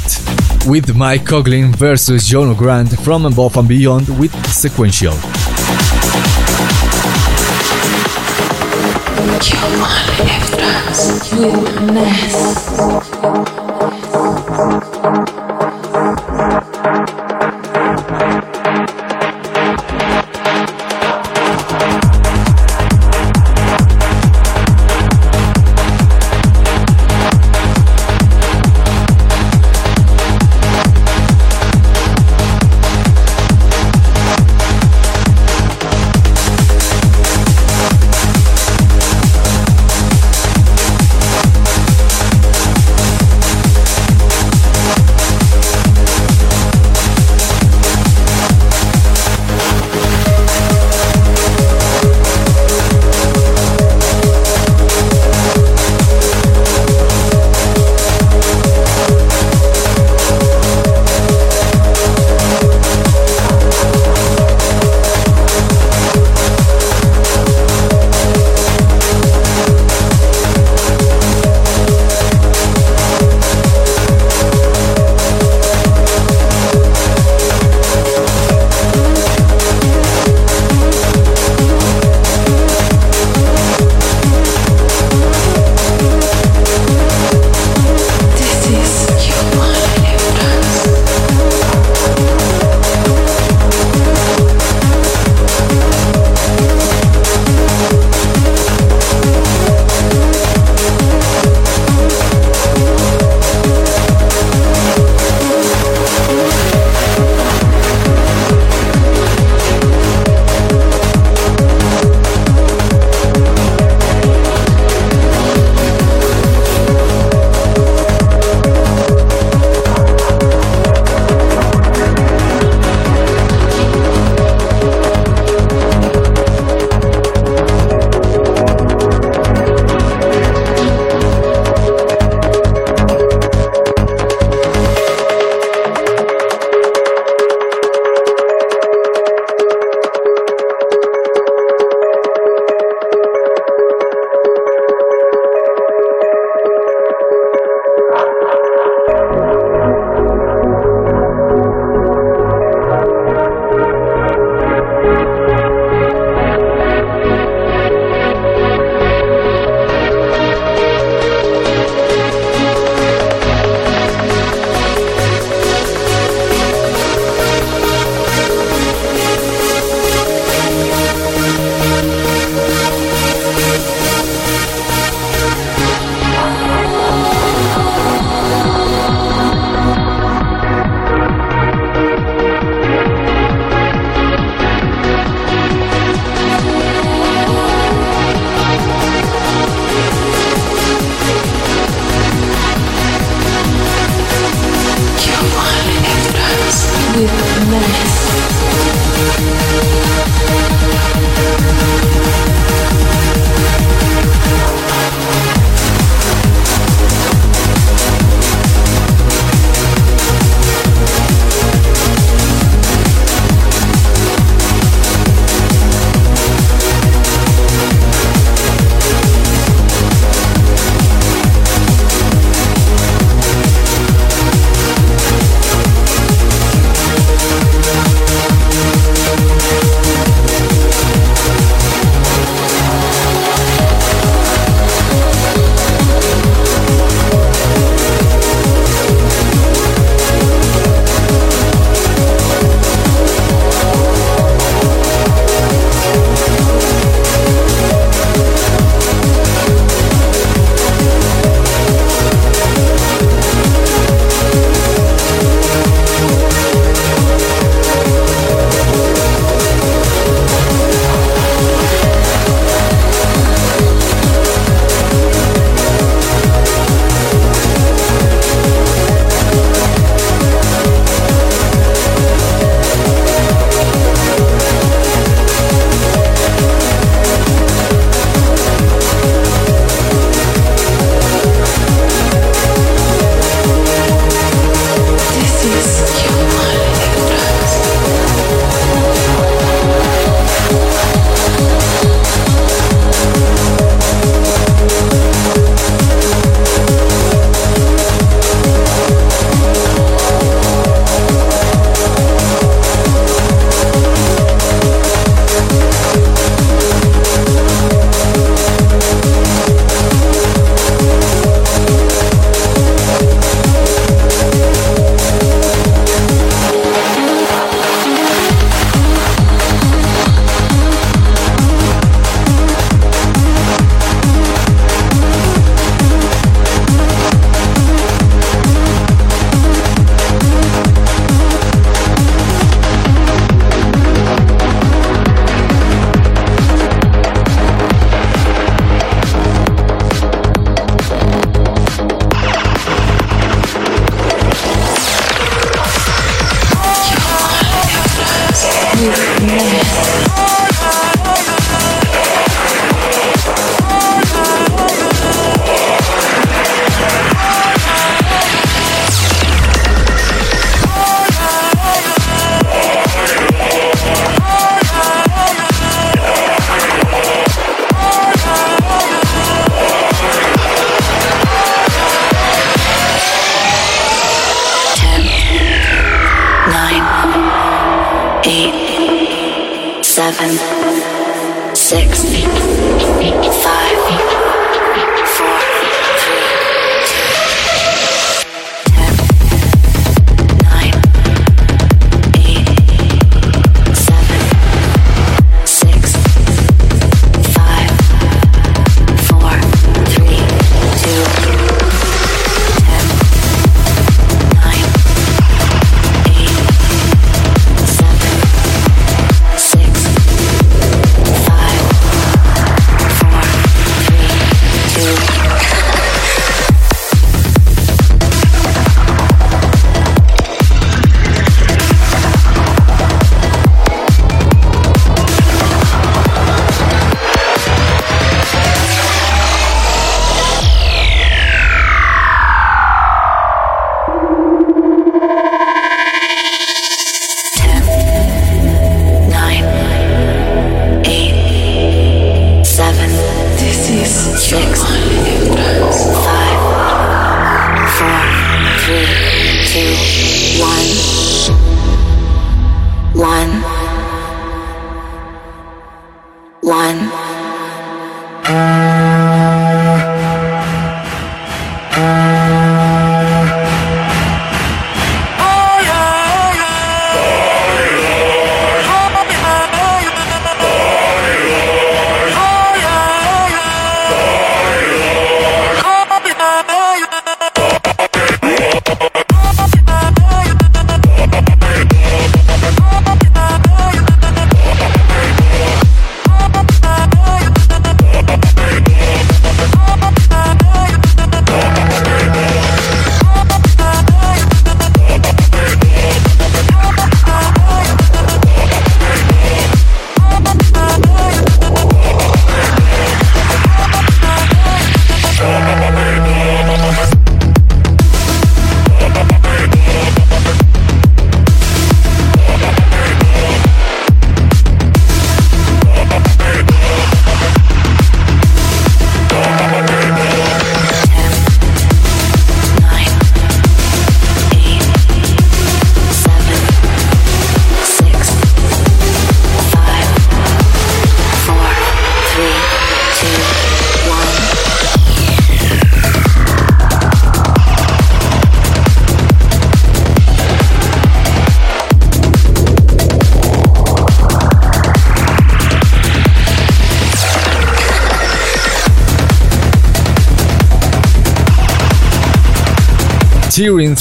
[0.66, 5.12] with Mike Koglin versus Jono Grant from Above and Beyond with Sequential.
[11.36, 13.01] You Ness.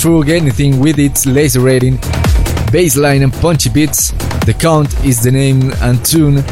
[0.02, 2.00] Through anything with its lacerating
[2.74, 4.10] bassline and punchy beats.
[4.48, 6.44] The Count is the name and tune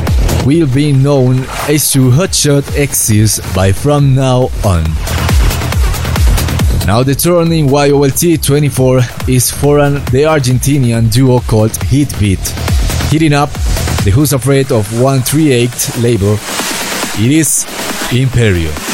[0.45, 4.83] will be known as to Hotshot X's by from now on.
[6.85, 12.53] Now the turn in YOLT 24 is for an, the Argentinian duo called Heatbeat.
[13.09, 13.49] Hitting up
[14.03, 16.33] the Who's Afraid of 138 label,
[17.17, 17.65] it is
[18.11, 18.88] Imperio.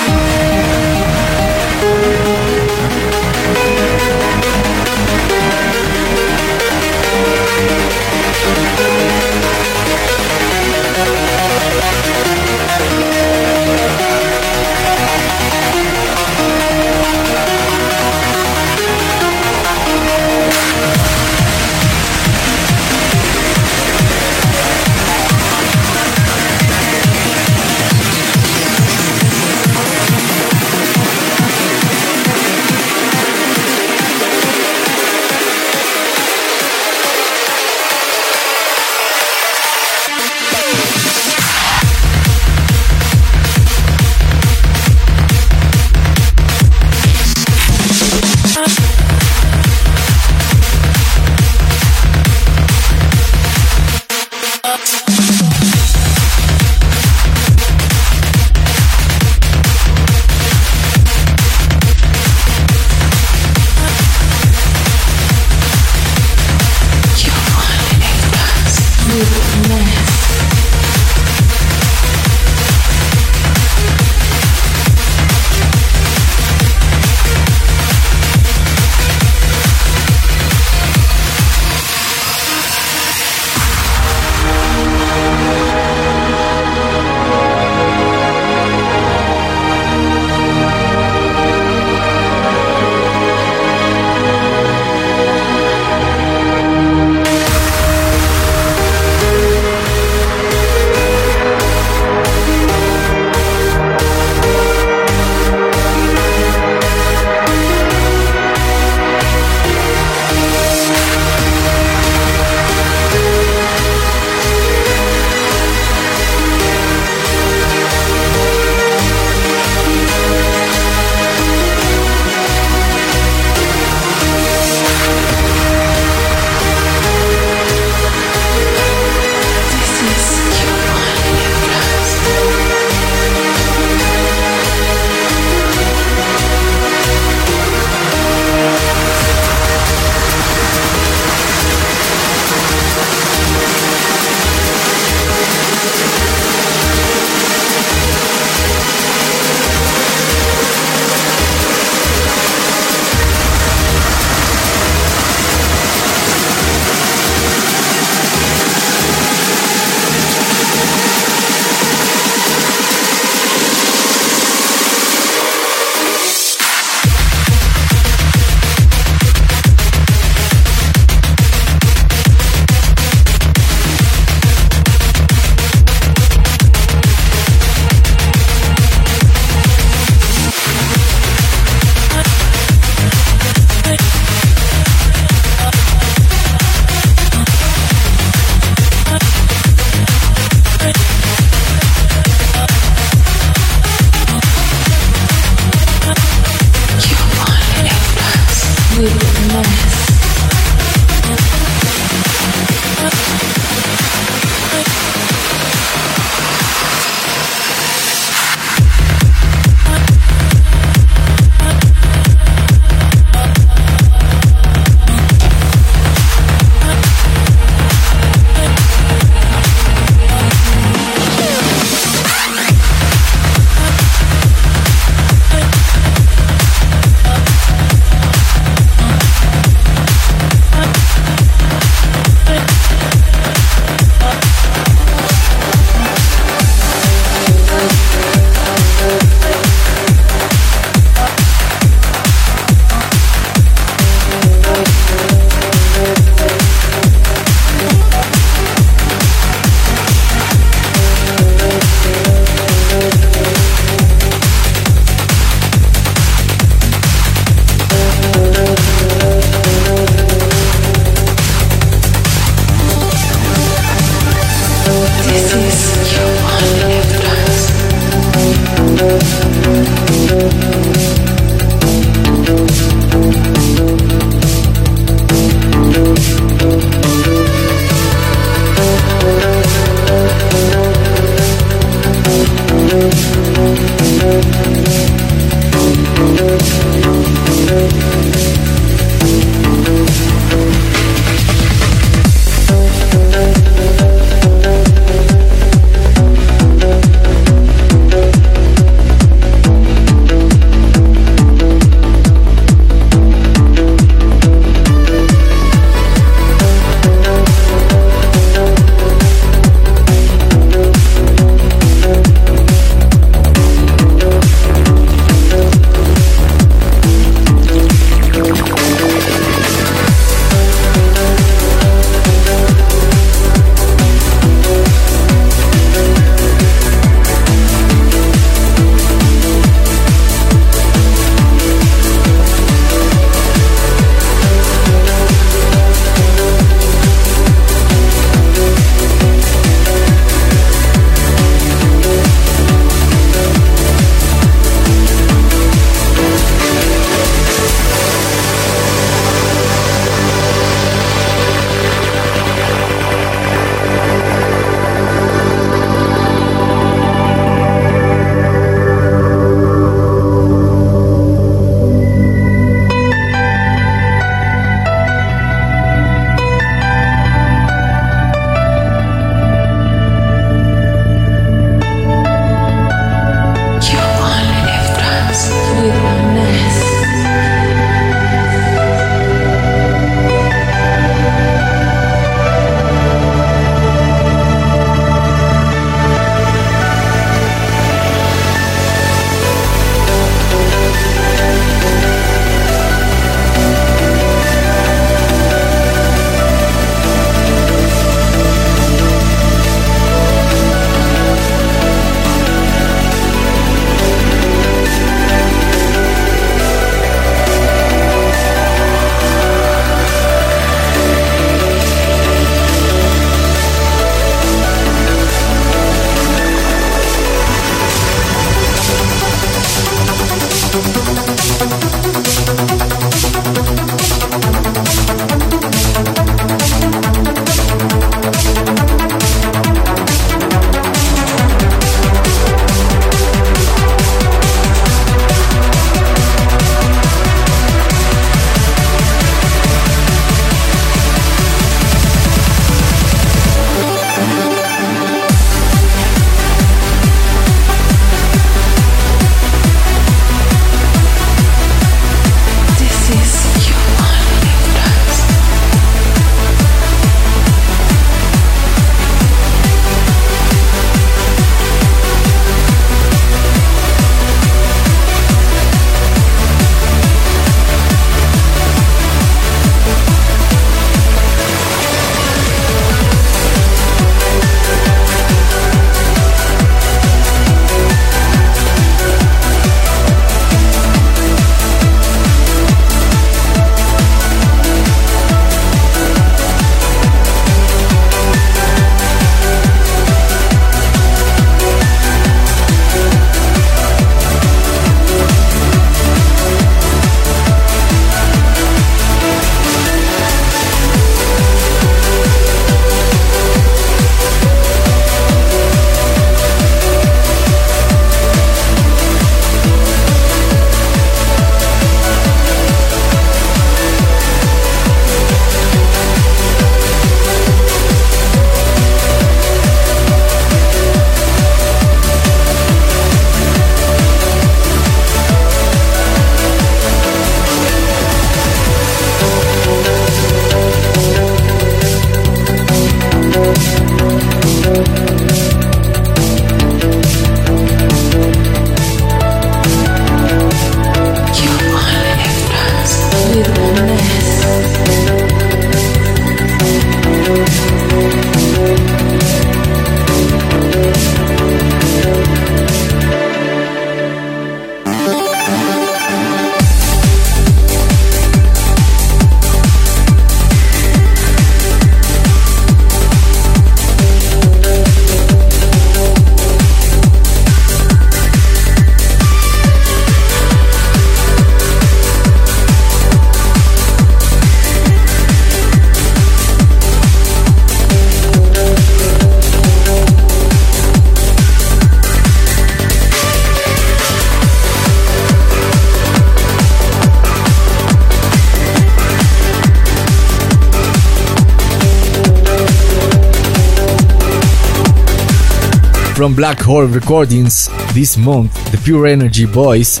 [596.34, 600.00] Black Hole Recordings this month, the Pure Energy Boys,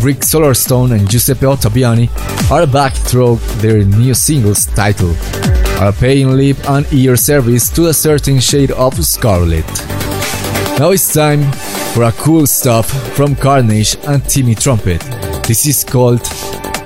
[0.00, 2.08] Rick Solarstone and Giuseppe Ottaviani
[2.50, 5.16] are back through their new singles titled
[5.82, 9.66] are paying lip and ear service to a certain shade of Scarlet.
[10.78, 11.50] Now it's time
[11.92, 15.00] for a cool stuff from Carnage and Timmy Trumpet.
[15.46, 16.24] This is called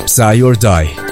[0.09, 1.06] Psy or Die.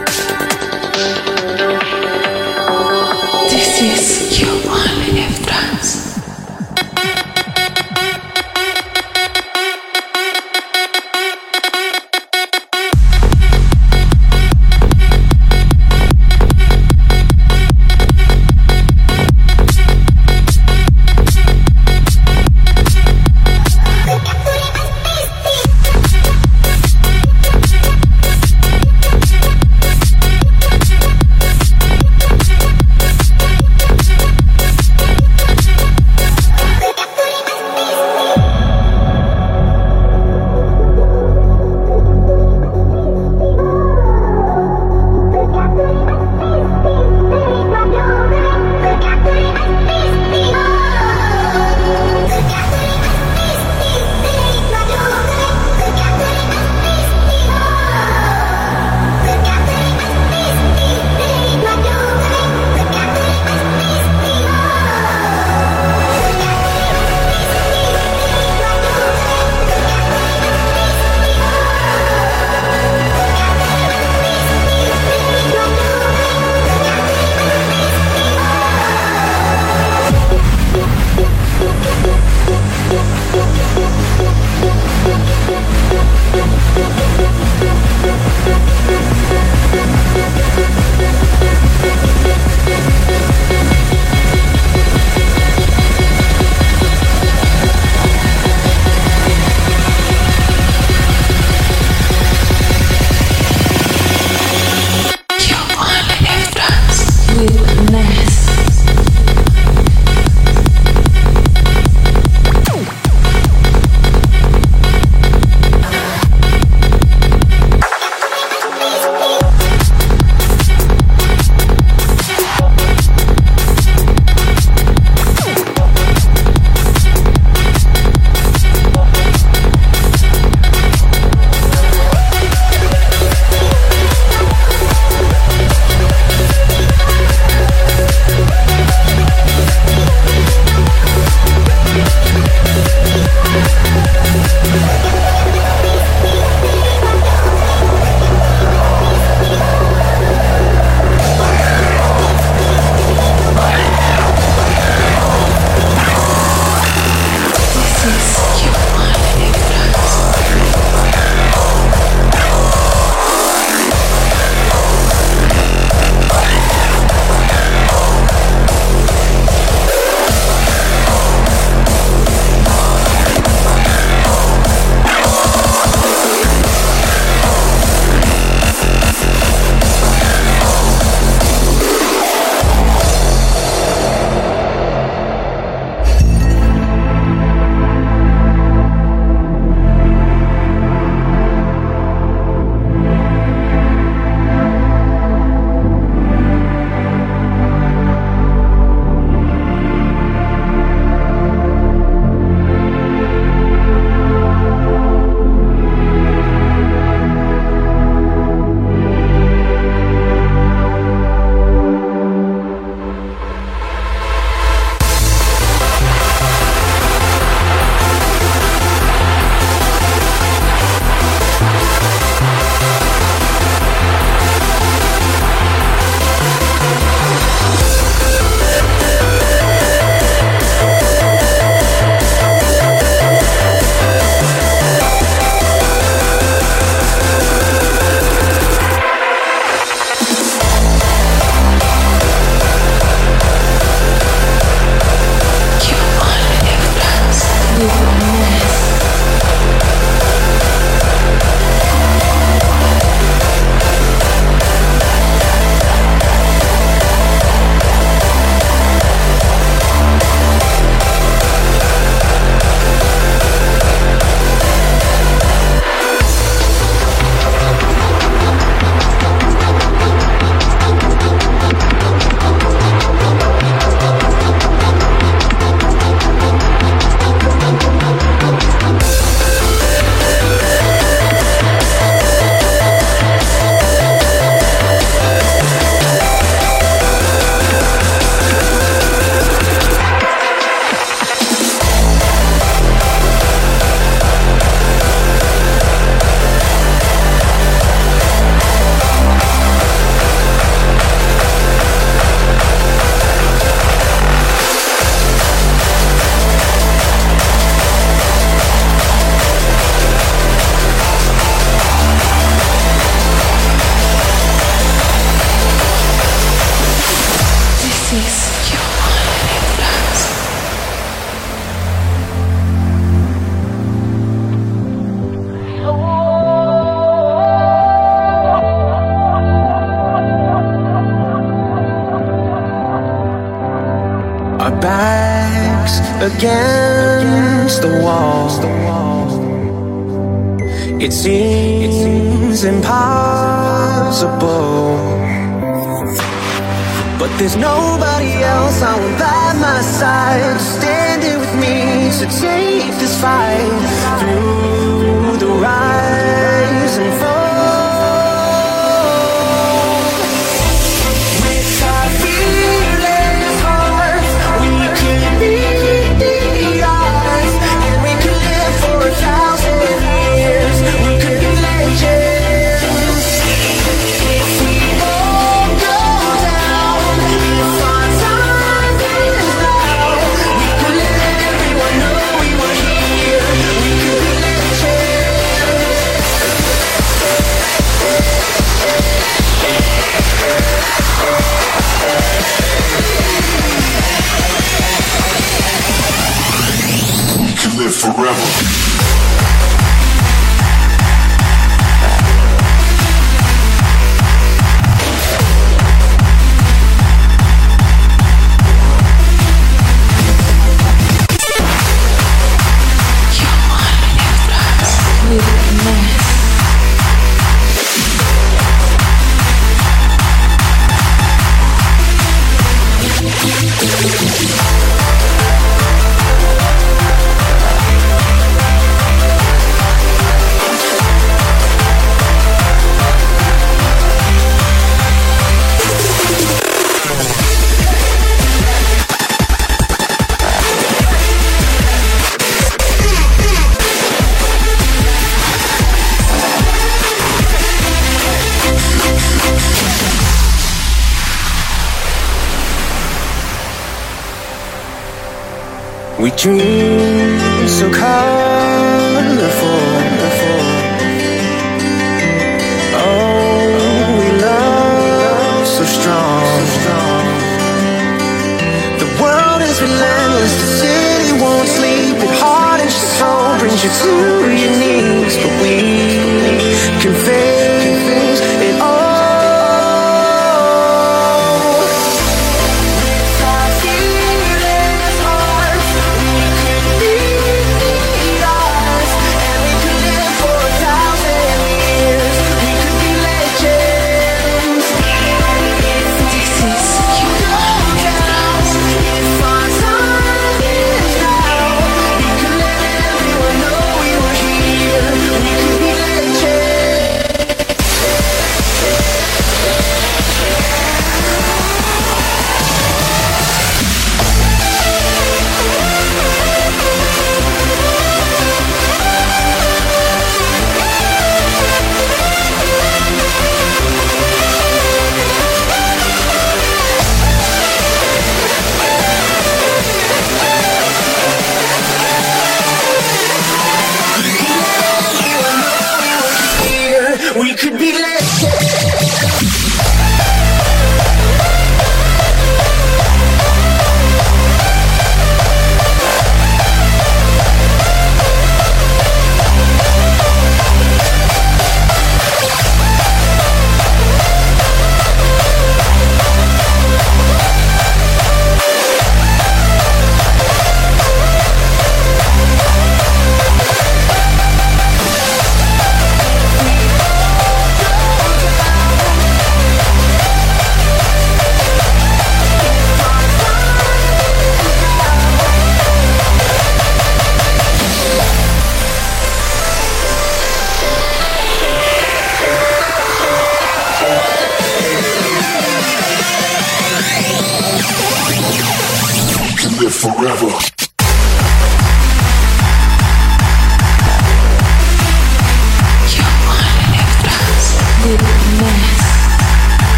[456.45, 456.84] dream.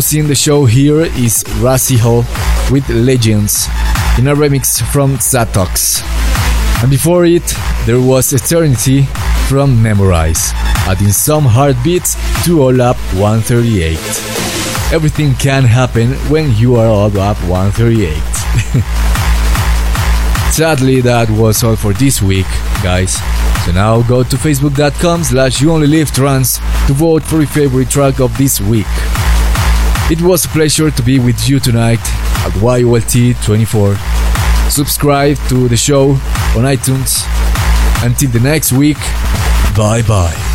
[0.00, 2.24] Closing the show here is Rasiho
[2.70, 3.66] with Legends
[4.18, 6.02] in a remix from Zatox.
[6.80, 7.54] And before it,
[7.84, 9.02] there was Eternity
[9.46, 10.52] from Memorize,
[10.88, 13.98] adding some heartbeats to All Up 138.
[14.90, 18.16] Everything can happen when you are All Up 138.
[20.50, 22.48] Sadly, that was all for this week,
[22.82, 23.20] guys.
[23.66, 26.56] So now go to facebook.com slash you only live trance
[26.86, 28.86] to vote for your favorite track of this week.
[30.10, 32.00] It was a pleasure to be with you tonight
[32.44, 33.96] at YOLT24.
[34.68, 36.10] Subscribe to the show
[36.56, 37.22] on iTunes.
[38.04, 38.98] Until the next week,
[39.76, 40.49] bye bye.